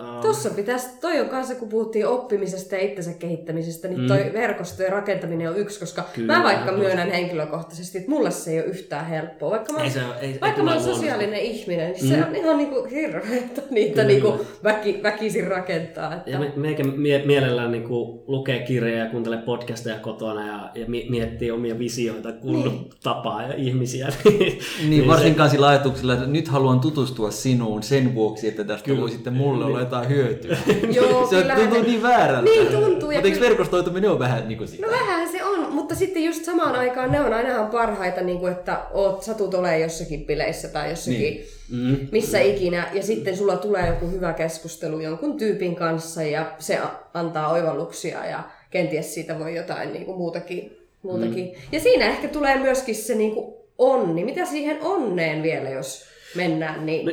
[0.00, 4.32] Uh, Tuossa pitäisi, toi on kanssa, kun puhuttiin oppimisesta ja itsensä kehittämisestä, niin toi mm.
[4.32, 8.66] verkostojen rakentaminen on yksi, koska Kyllä, mä vaikka myönnän henkilökohtaisesti, että mulle se ei ole
[8.66, 9.50] yhtään helppoa.
[9.50, 12.08] Vaikka mä, ei se, ei, vaikka mä olen sosiaalinen ihminen, niin mm.
[12.08, 16.14] se on ihan niinku hirveetä niitä niinku väki, väkisin rakentaa.
[16.14, 16.30] Että...
[16.30, 21.78] Ja meikä mie- mielellään niinku lukee kirjoja ja kuuntelee podcasteja kotona ja, ja miettii omia
[21.78, 22.90] visioita, kun niin.
[23.02, 24.08] tapaa ja ihmisiä.
[24.24, 25.52] niin, niin varsinkaan se...
[25.52, 29.00] sillä ajatuksella, että nyt haluan tutustua sinuun sen vuoksi, että tästä Kyllä.
[29.00, 29.76] voi sitten mulle niin.
[29.76, 30.56] olla jotain hyötyä.
[30.96, 32.42] Joo, se tuntuu niin väärältä.
[32.42, 33.12] Niin tuntuu.
[33.12, 34.86] Mutta eikö verkostoituminen ole vähän niin kuin sitä?
[34.86, 38.52] No vähän se on, mutta sitten just samaan aikaan ne on ainahan parhaita, niin kuin,
[38.52, 41.46] että oot, satut olemaan jossakin bileissä tai jossakin, niin.
[41.70, 42.08] mm.
[42.12, 46.78] missä ikinä, ja sitten sulla tulee joku hyvä keskustelu jonkun tyypin kanssa, ja se
[47.14, 50.76] antaa oivalluksia, ja kenties siitä voi jotain niin kuin muutakin.
[51.02, 51.44] muutakin.
[51.44, 51.52] Mm.
[51.72, 54.24] Ja siinä ehkä tulee myöskin se niin kuin onni.
[54.24, 56.86] Mitä siihen onneen vielä, jos mennään?
[56.86, 57.06] Niin...
[57.06, 57.12] No,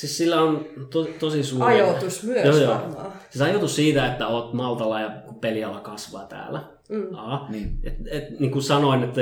[0.00, 1.74] Siis sillä on to, tosi suuri...
[1.74, 2.74] Ajoitus myös joo, joo.
[2.74, 3.12] varmaan.
[3.30, 6.64] Siis ajoitus siitä, että oot Maltalla ja peliala kasvaa täällä.
[6.88, 7.14] Mm.
[7.14, 7.78] Aa, niin.
[7.84, 9.20] Et, et, niin kuin sanoin, että,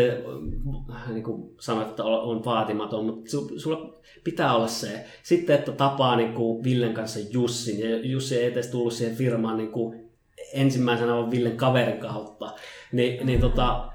[1.09, 3.95] niin kuin sanoit, että on vaatimaton, mutta sulla
[4.25, 5.05] pitää olla se.
[5.23, 9.57] Sitten, että tapaa niin kuin Villen kanssa Jussin, ja Jussi ei edes tullut siihen firmaan
[9.57, 10.11] niin kuin
[10.53, 12.55] ensimmäisenä vaan Villen kaverin kautta,
[12.93, 13.93] niin, niin tota,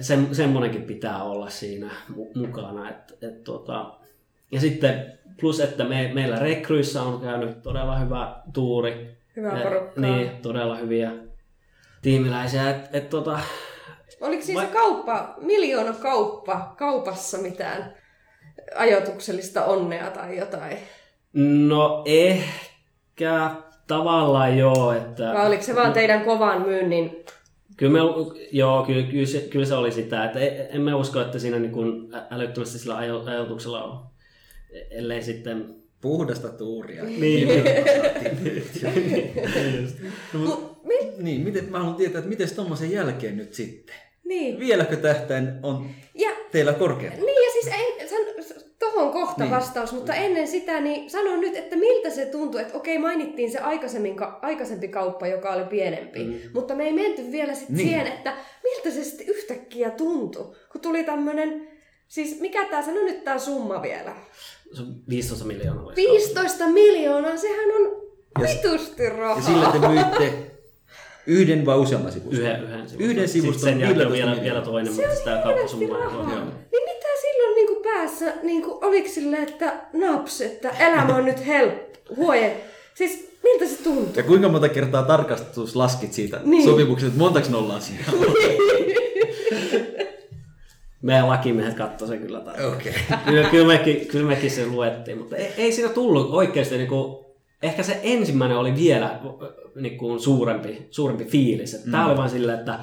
[0.00, 1.90] se, semmoinenkin pitää olla siinä
[2.34, 2.90] mukana.
[2.90, 3.94] Et, et, tota,
[4.52, 9.16] ja sitten Plus, että me, meillä rekryissä on käynyt todella hyvä tuuri.
[9.36, 10.04] Hyvä porukkaa.
[10.04, 11.12] Niin, todella hyviä
[12.02, 12.70] tiimiläisiä.
[12.70, 13.38] Et, et, tota,
[14.20, 17.94] Oliko siis va- se kauppa, miljoona kauppa, kaupassa mitään
[18.76, 20.78] ajatuksellista onnea tai jotain?
[21.66, 23.50] No ehkä
[23.86, 24.92] tavallaan joo.
[24.92, 25.32] Että...
[25.34, 27.24] Vai oliko se vaan teidän kovan myynnin
[27.76, 27.98] Kyllä, me,
[28.52, 30.38] joo, kyllä, kyllä, se, kyllä se oli sitä, että
[30.70, 34.06] en mä usko, että siinä niin kuin älyttömästi sillä ajatuksella on
[34.90, 35.76] ellei sitten...
[36.00, 37.04] Puhdasta tuuria.
[37.04, 37.20] Niin.
[37.20, 37.64] niin,
[40.32, 40.76] no,
[41.18, 43.96] niin miten, mä haluan tietää, että miten tuommoisen jälkeen nyt sitten?
[44.24, 44.58] Niin.
[44.58, 47.20] Vieläkö tähtäin on ja, teillä korkeampi?
[47.20, 48.18] Niin ja siis en, san,
[48.78, 49.50] tohon kohta niin.
[49.50, 53.58] vastaus, mutta ennen sitä niin sanon nyt, että miltä se tuntuu, että okei mainittiin se
[53.58, 56.34] aikaisemmin, aikaisempi kauppa, joka oli pienempi, mm.
[56.54, 57.88] mutta me ei menty vielä sitten niin.
[57.88, 61.68] siihen, että miltä se sitten yhtäkkiä tuntui, kun tuli tämmöinen,
[62.08, 64.16] siis mikä tämä, sano nyt tämä summa vielä.
[64.76, 65.92] Se on 15 miljoonaa.
[65.96, 68.02] 15 miljoonaa, sehän on
[68.42, 69.36] vitusti rahaa.
[69.36, 70.32] Ja sillä te myitte
[71.26, 72.40] yhden vai useamman sivuston?
[72.40, 73.10] Yhden, yhden sivuston.
[73.10, 73.62] Yhden sivuston.
[73.70, 75.98] sen jälkeen vielä, vielä toinen, se mutta sitä kauppasummaa.
[76.72, 81.24] Niin mitä silloin niin kuin päässä, niin kuin, oliko sille, että naps, että elämä on
[81.24, 82.64] nyt helppo, huoje.
[82.94, 84.12] Siis miltä se tuntuu?
[84.16, 86.64] Ja kuinka monta kertaa tarkastus laskit siitä niin.
[86.64, 88.04] sopimuksesta, että montaks nollaa siinä
[91.06, 92.72] meidän lakimiehet katsoi sen kyllä tarkkaan.
[92.72, 92.92] Okay.
[93.26, 97.26] kyllä, kyllä, mekin, kyllä mekin se luettiin, mutta ei, ei siinä tullut oikeasti niin kuin,
[97.62, 99.20] ehkä se ensimmäinen oli vielä
[99.74, 101.74] niin kuin suurempi, suurempi fiilis.
[101.74, 101.92] Että mm.
[101.92, 102.78] Tämä oli vain silleen, että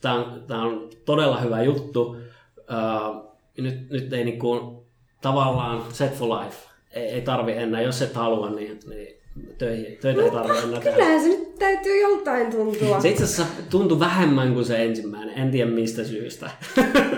[0.00, 2.00] tämä on, tämä on todella hyvä juttu.
[2.00, 3.26] Uh,
[3.58, 4.76] nyt, nyt ei niin kuin,
[5.22, 6.56] tavallaan set for life.
[6.92, 9.16] Ei, ei tarvi enää, jos et halua, niin, niin
[9.58, 10.96] töihin, töitä ei tarvitse enää tehdä.
[10.96, 13.00] Kyllähän se nyt täytyy joltain tuntua.
[13.00, 15.38] Se itse asiassa tuntui vähemmän kuin se ensimmäinen.
[15.38, 16.50] En tiedä mistä syystä.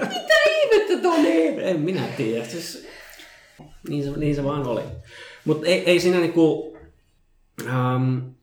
[0.08, 0.37] Mitä
[1.16, 1.70] ihmettä Toni?
[1.70, 2.44] En minä tiedä.
[2.44, 2.86] Siis,
[3.88, 4.82] niin, se, niin se vaan oli.
[5.44, 6.76] Mutta ei, ei siinä niinku...
[7.64, 8.34] Um,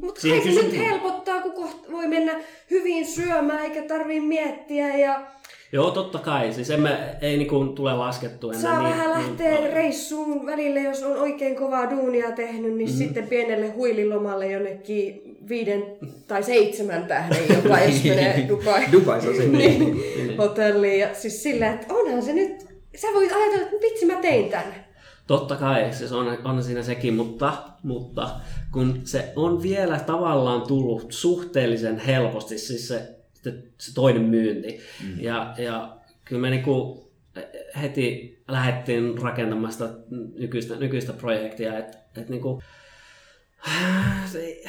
[0.00, 2.40] mutta kai se nyt helpottaa, kun kohta voi mennä
[2.70, 5.26] hyvin syömään eikä tarvii miettiä ja
[5.72, 6.52] Joo, totta kai.
[6.52, 8.62] Siis emme, ei niinku tule laskettu ennen.
[8.62, 13.04] Saa niin, vähän lähteä niin reissuun välille, jos on oikein kovaa duunia tehnyt, niin mm-hmm.
[13.04, 15.82] sitten pienelle huililomalle jonnekin viiden
[16.28, 18.92] tai seitsemän tähden jopa, jos menee Dubai.
[18.92, 19.48] Dubai on se.
[19.48, 20.36] niin, niin.
[20.36, 21.00] hotelliin.
[21.00, 22.66] Ja siis sillä, että onhan se nyt,
[22.96, 24.74] sä voit ajatella, että vitsi mä tein tänne.
[25.26, 28.30] Totta kai, siis on, on siinä sekin, mutta, mutta
[28.72, 33.22] kun se on vielä tavallaan tullut suhteellisen helposti, siis se
[33.78, 34.80] se toinen myynti.
[35.02, 35.20] Mm.
[35.20, 37.02] Ja, ja kyllä me niinku
[37.82, 39.88] heti lähdettiin rakentamaan sitä
[40.38, 41.78] nykyistä, nykyistä projektia.
[41.78, 42.62] Et, et niinku,
[44.32, 44.62] se...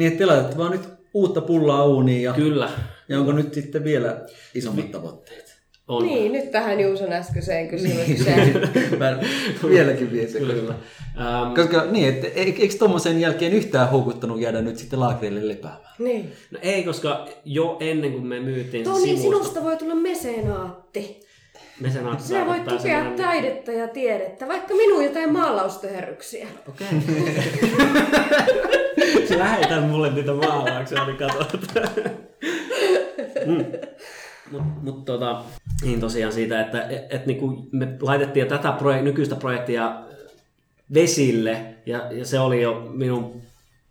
[0.00, 2.70] Niin, että te laitatte vaan nyt uutta pullaa uuniin ja, Kyllä.
[3.08, 5.60] ja onko nyt sitten vielä isommat tavoitteet?
[5.88, 6.02] On.
[6.02, 8.68] Niin, nyt tähän Juuson äskeiseen kysymykseen.
[9.70, 10.38] Vieläkin vie se.
[10.38, 10.74] Kyllä.
[10.74, 15.94] Um, Koska niin, et, eikö tuommoisen jälkeen yhtään houkuttanut jäädä nyt sitten laakrille lepäämään?
[15.98, 16.32] Niin.
[16.50, 19.22] No ei, koska jo ennen kuin me myytiin Toni, sivusto...
[19.22, 21.20] sinusta voi tulla mesenaatti.
[21.80, 23.16] Mesenaatti Sinä voit tukea sellainen...
[23.16, 26.46] taidetta ja tiedettä, vaikka minun jotain maalaustöherryksiä.
[26.68, 26.86] Okei.
[29.28, 29.38] Okay.
[29.38, 31.88] Lähetän mulle niitä maalauksia, niin katsotaan.
[33.46, 33.64] mm.
[34.50, 35.42] Mutta mut, tota,
[35.82, 40.00] niin tosiaan siitä, että et, et, niinku me laitettiin tätä projek- nykyistä projektia
[40.94, 43.42] vesille ja, ja se oli jo minun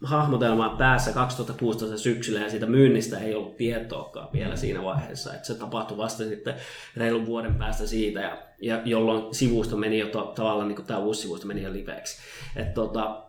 [0.04, 5.56] hahmotelmaa päässä 2016 syksyllä ja siitä myynnistä ei ollut tietoakaan vielä siinä vaiheessa, että se
[5.56, 6.56] tapahtui vasta sitten
[6.98, 11.00] reilun vuoden päästä siitä ja, ja jolloin sivusto meni jo to, tavallaan niin kuin tämä
[11.00, 12.18] uusi sivusto meni jo liveksi.
[12.56, 13.24] Että tota,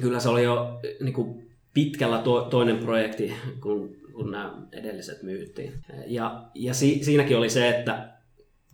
[0.00, 5.72] kyllä se oli jo niin kuin pitkällä to, toinen projekti, kun, kun nämä edelliset myyttiin.
[6.06, 8.15] Ja, ja si, siinäkin oli se, että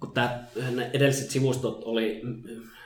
[0.02, 0.38] kun tämä,
[0.74, 2.22] ne edelliset sivustot oli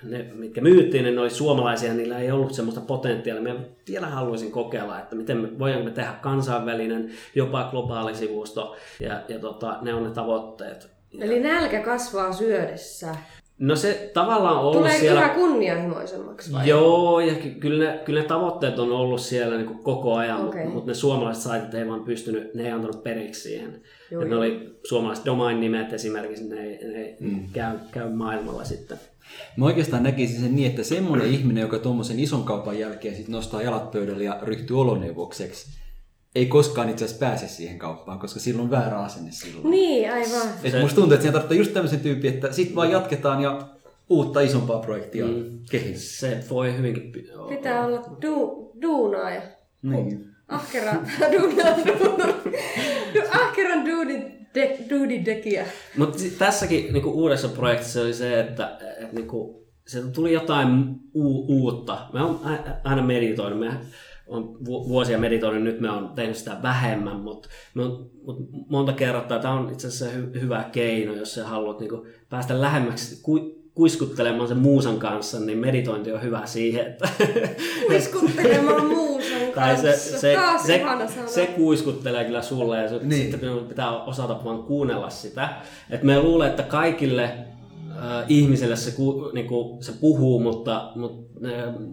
[0.02, 3.54] ne, mitkä myyttiin, niin ne oli suomalaisia, niillä ei ollut semmoista potentiaalia.
[3.54, 9.22] Mä vielä haluaisin kokeilla, että miten me, voimme me tehdä kansainvälinen, jopa globaali sivusto, ja,
[9.28, 10.90] ja tota, ne on ne tavoitteet.
[11.20, 13.16] Eli nälkä kasvaa syödessä.
[13.58, 15.20] No se tavallaan on ollut Tulee siellä...
[15.20, 16.68] yhä kunnianhimoisemmaksi vai?
[16.68, 20.48] Joo, ja ky- kyllä ne, kyllä ne tavoitteet on ollut siellä niin kuin koko ajan,
[20.48, 20.68] okay.
[20.68, 23.82] mutta ne suomalaiset saitit ei vaan pystynyt, ne ei antanut periksi siihen.
[24.10, 27.48] Joo, ne oli suomalaiset domain-nimet esimerkiksi, ne ei, ne ei mm.
[27.52, 28.98] käy, käy maailmalla sitten.
[29.56, 33.62] Mä oikeastaan näkisin sen niin, että semmoinen ihminen, joka tuommoisen ison kaupan jälkeen sit nostaa
[33.62, 35.85] jalat pöydälle ja ryhtyy oloneuvokseksi,
[36.36, 39.70] ei koskaan itse asiassa pääse siihen kauppaan, koska silloin on väärä asenne silloin.
[39.70, 40.48] Niin, aivan.
[40.64, 43.68] Et Se- musta tuntuu, että siinä tarvitaan just tämmöisen tyypin, että sit vaan jatketaan ja
[44.10, 45.58] uutta isompaa projektia mm.
[45.70, 46.30] kehissä.
[46.30, 47.12] Se voi hyvinkin...
[47.12, 49.42] pi- Pitää olla du, duunaaja.
[49.82, 50.26] Niin.
[50.48, 50.92] Ahkera
[51.32, 51.76] duunaa.
[53.32, 55.66] Ahkeran duudin, de, duudin tekijä.
[55.98, 61.98] Mutta tässäkin niinku uudessa projektissa oli se, että et niinku, se tuli jotain u- uutta.
[62.12, 62.40] Mä oon
[62.84, 63.58] aina meditoinut.
[63.58, 63.80] Mä
[64.26, 68.12] on vuosia meditoinut, nyt mä oon tehnyt sitä vähemmän, mutta mut
[68.68, 73.20] monta kertaa tämä on itse asiassa hy- hyvä keino, jos sä haluat niinku päästä lähemmäksi
[73.22, 77.08] ku- kuiskuttelemaan sen muusan kanssa, niin meditointi on hyvä siihen, että
[77.86, 79.92] Kuiskuttelemaan muusan tai kanssa.
[80.10, 80.82] se, se, Taas se,
[81.26, 83.08] se kuiskuttelee kyllä sulle ja Niin.
[83.08, 83.22] niin.
[83.30, 85.48] sitten pitää osata vaan kuunnella sitä.
[85.90, 87.30] Et me luulen, että kaikille
[88.28, 91.52] ihmisille se, ku, niinku, se puhuu, mutta, mutta ne,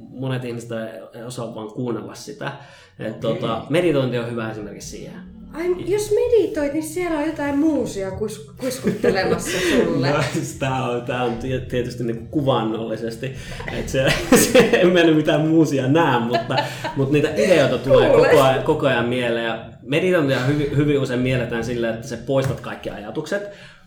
[0.10, 0.70] monet ihmiset
[1.16, 2.52] ei, osaa vaan kuunnella sitä.
[3.00, 5.34] Et, tota, meditointi on hyvä esimerkiksi siihen.
[5.54, 10.10] Ai, jos meditoit, niin siellä on jotain muusia kus, kuiskuttelemassa sulle.
[10.10, 10.24] No,
[10.60, 13.36] Tämä on, tää on tie- tietysti niin kuvannollisesti,
[13.74, 14.08] että se,
[14.52, 16.56] se, en mä nyt mitään muusia näe, mutta,
[16.96, 18.28] mutta niitä ideoita tulee Kuule.
[18.30, 19.46] koko ajan, koko ajan mieleen.
[19.46, 23.44] Ja meditointia hyvin, hyvin usein mielletään sillä, että se poistat kaikki ajatukset.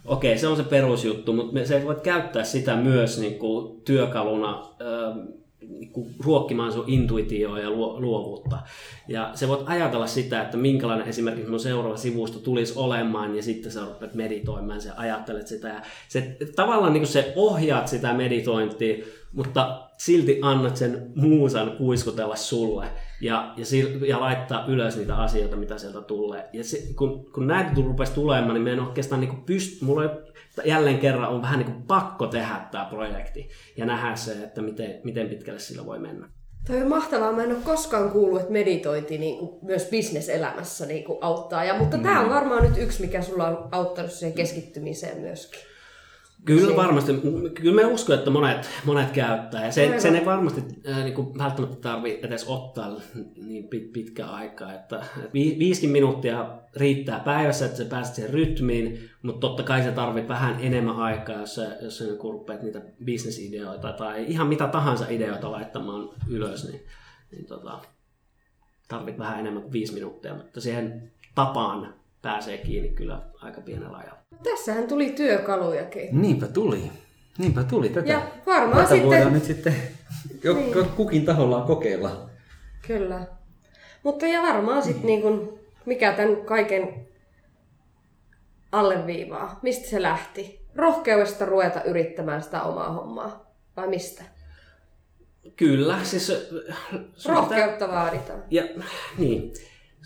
[0.06, 5.14] Okei, se on se perusjuttu, mutta se voit käyttää sitä myös niin kuin työkaluna ö,
[5.68, 8.58] niin kuin ruokkimaan sun intuitioa ja luo- luovuutta.
[9.08, 13.72] Ja se voit ajatella sitä, että minkälainen esimerkiksi mun seuraava sivusto tulisi olemaan, ja sitten
[13.72, 19.04] sä rupeat meditoimaan, sä ajattelet sitä, ja se, tavallaan niin kuin se ohjaat sitä meditointia,
[19.32, 22.86] mutta silti annat sen muusan kuiskutella sulle
[23.20, 26.48] ja, ja, sil- ja laittaa ylös niitä asioita, mitä sieltä tulee.
[26.52, 30.10] Ja se, kun, kun näitä rupesi tulemaan, niin me en oikeastaan niin pyst- mulla ei,
[30.64, 35.00] jälleen kerran on vähän niin kuin pakko tehdä tämä projekti ja nähdä se, että miten,
[35.04, 36.28] miten pitkälle sillä voi mennä.
[36.66, 37.32] Toi on mahtavaa.
[37.32, 41.64] Mä en ole koskaan kuullut, että meditointi niin kuin, myös bisneselämässä niin kuin, auttaa.
[41.64, 45.60] Ja, mutta tämä on varmaan nyt yksi, mikä sulla on auttanut siihen keskittymiseen myöskin.
[46.46, 47.12] Kyllä Se- varmasti.
[47.54, 49.64] Kyllä me uskon, että monet, monet käyttää.
[49.64, 50.00] Ja se, Aivan.
[50.00, 53.00] sen ei varmasti äh, niin kuin, välttämättä tarvitse edes ottaa
[53.36, 54.72] niin pit, pitkä aikaa.
[54.72, 59.82] Että, että vi, viisikin minuuttia riittää päivässä, että sä pääset siihen rytmiin, mutta totta kai
[59.82, 64.46] se tarvitsee vähän enemmän aikaa, jos sä, jos sä niin rupeat niitä bisnesideoita tai ihan
[64.46, 66.80] mitä tahansa ideoita laittamaan ylös, niin,
[67.32, 67.78] niin tota,
[68.88, 71.94] tarvit vähän enemmän kuin viisi minuuttia, mutta siihen tapaan
[72.26, 74.18] pääsee kiinni kyllä aika pienellä ajalla.
[74.42, 76.22] Tässähän tuli työkalujakin.
[76.22, 76.90] Niinpä tuli.
[77.38, 77.88] Niinpä tuli.
[77.88, 79.74] Tätä, Ja varmaan tätä sitten- voidaan nyt sitten
[80.44, 80.88] jo, Niin.
[80.96, 82.30] kukin tahollaan kokeilla.
[82.86, 83.26] Kyllä.
[84.02, 87.06] Mutta ja varmaan sitten niin kun, mikä tämän kaiken
[88.72, 90.60] alleviivaa, mistä se lähti?
[90.74, 93.46] Rohkeudesta ruveta yrittämään sitä omaa hommaa.
[93.76, 94.22] Vai mistä?
[95.56, 96.30] Kyllä, siis...
[96.30, 98.44] äh, Rohkeutta vaaditaan.
[98.50, 98.62] Ja
[99.18, 99.52] niin,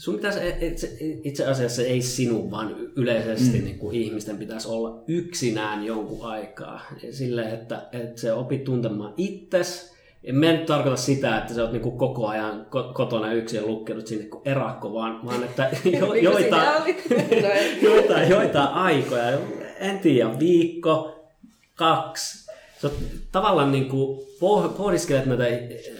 [0.01, 3.65] sun pitäisi, itse, itse asiassa ei sinun, vaan yleisesti mm.
[3.65, 6.81] niin kuin ihmisten pitäisi olla yksinään jonkun aikaa.
[7.11, 9.95] Sille, että, että se opit tuntemaan itses.
[10.25, 13.61] En mä nyt tarkoita sitä, että sä oot niin kuin koko ajan ko- kotona yksin
[13.61, 16.73] ja lukkenut sinne kuin erakko, vaan, vaan että jo, Niin kuin joita,
[17.83, 19.39] joita, joita aikoja,
[19.81, 21.25] en tiedä, viikko,
[21.75, 22.51] kaksi.
[22.81, 22.99] Sä oot
[23.33, 25.45] tavallaan niin kuin poh- pohdiskelet näitä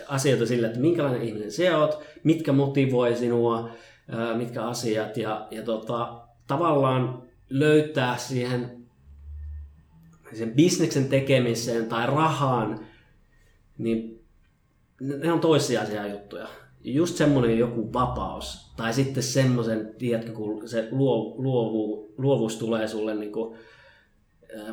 [0.09, 3.71] asioita sillä, että minkälainen ihminen sä oot, mitkä motivoi sinua,
[4.37, 8.87] mitkä asiat ja, ja tota, tavallaan löytää siihen
[10.33, 12.81] sen bisneksen tekemiseen tai rahaan,
[13.79, 14.25] niin
[15.01, 16.49] ne on toissijaisia juttuja.
[16.85, 18.73] Just semmoinen joku vapaus.
[18.77, 23.59] Tai sitten semmoisen, tiedätkö, kun se luo, luovu, luovuus tulee sulle niin kuin,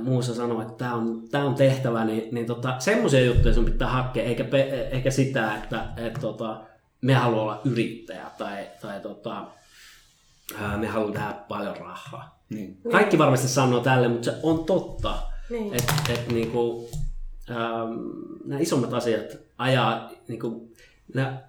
[0.04, 3.90] muussa sanoo, että tämä on, tää on tehtävä, niin, niin tota, semmoisia juttuja sun pitää
[3.90, 4.46] hakea, eikä,
[4.92, 6.64] eikä sitä, että et, tota,
[7.02, 9.46] me haluamme olla yrittäjä tai, tai tota,
[10.78, 12.40] me haluamme tehdä paljon rahaa.
[12.50, 12.78] Niin.
[12.92, 15.18] Kaikki varmasti sanoo tälle, mutta se on totta,
[15.50, 15.74] niin.
[15.74, 16.90] että et, niinku,
[17.50, 17.94] ähm,
[18.46, 20.72] nämä isommat asiat ajaa, niinku,
[21.14, 21.42] nämä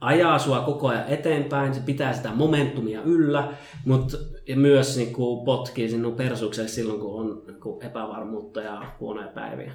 [0.00, 3.52] ajaa sua koko ajan eteenpäin, se pitää sitä momentumia yllä,
[3.84, 4.16] mutta
[4.56, 9.72] myös niin kuin, potkii sinun persukselle silloin, kun on niin kuin, epävarmuutta ja huonoja päiviä.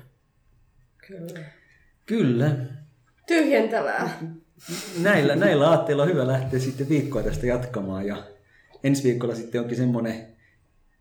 [1.08, 1.40] Kyllä.
[2.06, 2.56] Kyllä.
[3.28, 4.20] Tyhjentävää.
[5.02, 8.24] Näillä, näillä aatteilla on hyvä lähteä sitten viikkoa tästä jatkamaan ja
[8.84, 10.28] ensi viikolla sitten onkin semmoinen,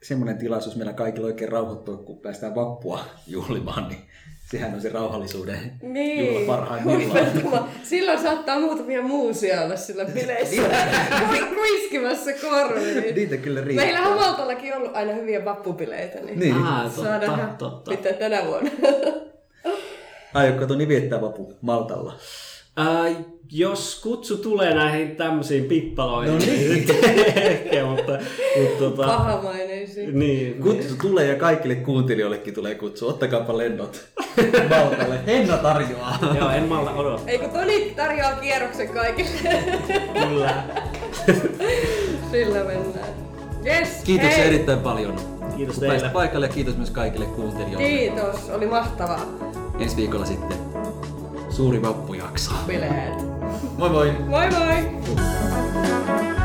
[0.02, 4.00] semmoinen tilaisuus meillä kaikilla oikein rauhoittua, kun päästään vappua juhlimaan, niin
[4.50, 6.26] sehän on se rauhallisuuden niin.
[6.26, 7.68] juhla parhaimmillaan.
[7.82, 10.62] Silloin saattaa muutamia muusia olla sillä bileissä
[11.54, 13.14] kuiskimassa korviin.
[13.14, 13.86] Niitä kyllä riittää.
[13.86, 16.54] Meillä on Maltallakin ollut aina hyviä vappubileitä, niin, niin.
[16.54, 17.90] Ah, totta, saadaan totta.
[17.90, 18.70] pitää tänä vuonna.
[20.34, 22.12] Aiotko Toni viettää vappu Maltalla?
[22.78, 23.16] Äh,
[23.52, 26.86] jos kutsu tulee näihin tämmöisiin pippaloihin, no niin.
[27.36, 28.12] ehkä, mutta...
[28.60, 30.18] mutta tota, Pahamaineisiin.
[30.18, 30.98] Niin, kutsu niin.
[31.02, 33.08] tulee ja kaikille kuuntelijoillekin tulee kutsu.
[33.08, 34.04] Ottakaapa lennot
[34.70, 35.26] Maltalle.
[35.26, 36.18] Henna tarjoaa.
[36.38, 37.28] Joo, en malta odottaa.
[37.28, 39.30] Eikö Toni tarjoaa kierroksen kaikille?
[40.28, 40.64] Kyllä.
[42.30, 43.08] Sillä mennään.
[43.66, 44.46] Yes, Kiitos hei.
[44.46, 45.16] erittäin paljon.
[45.56, 46.08] Kiitos teille.
[46.08, 47.88] paikalle ja kiitos myös kaikille kuuntelijoille.
[47.88, 49.20] Kiitos, oli mahtavaa.
[49.78, 50.58] Ensi viikolla sitten
[51.58, 52.54] suuri vappujakso.
[52.66, 53.18] Bileet.
[53.78, 54.06] Moi moi!
[54.28, 56.37] Moi moi!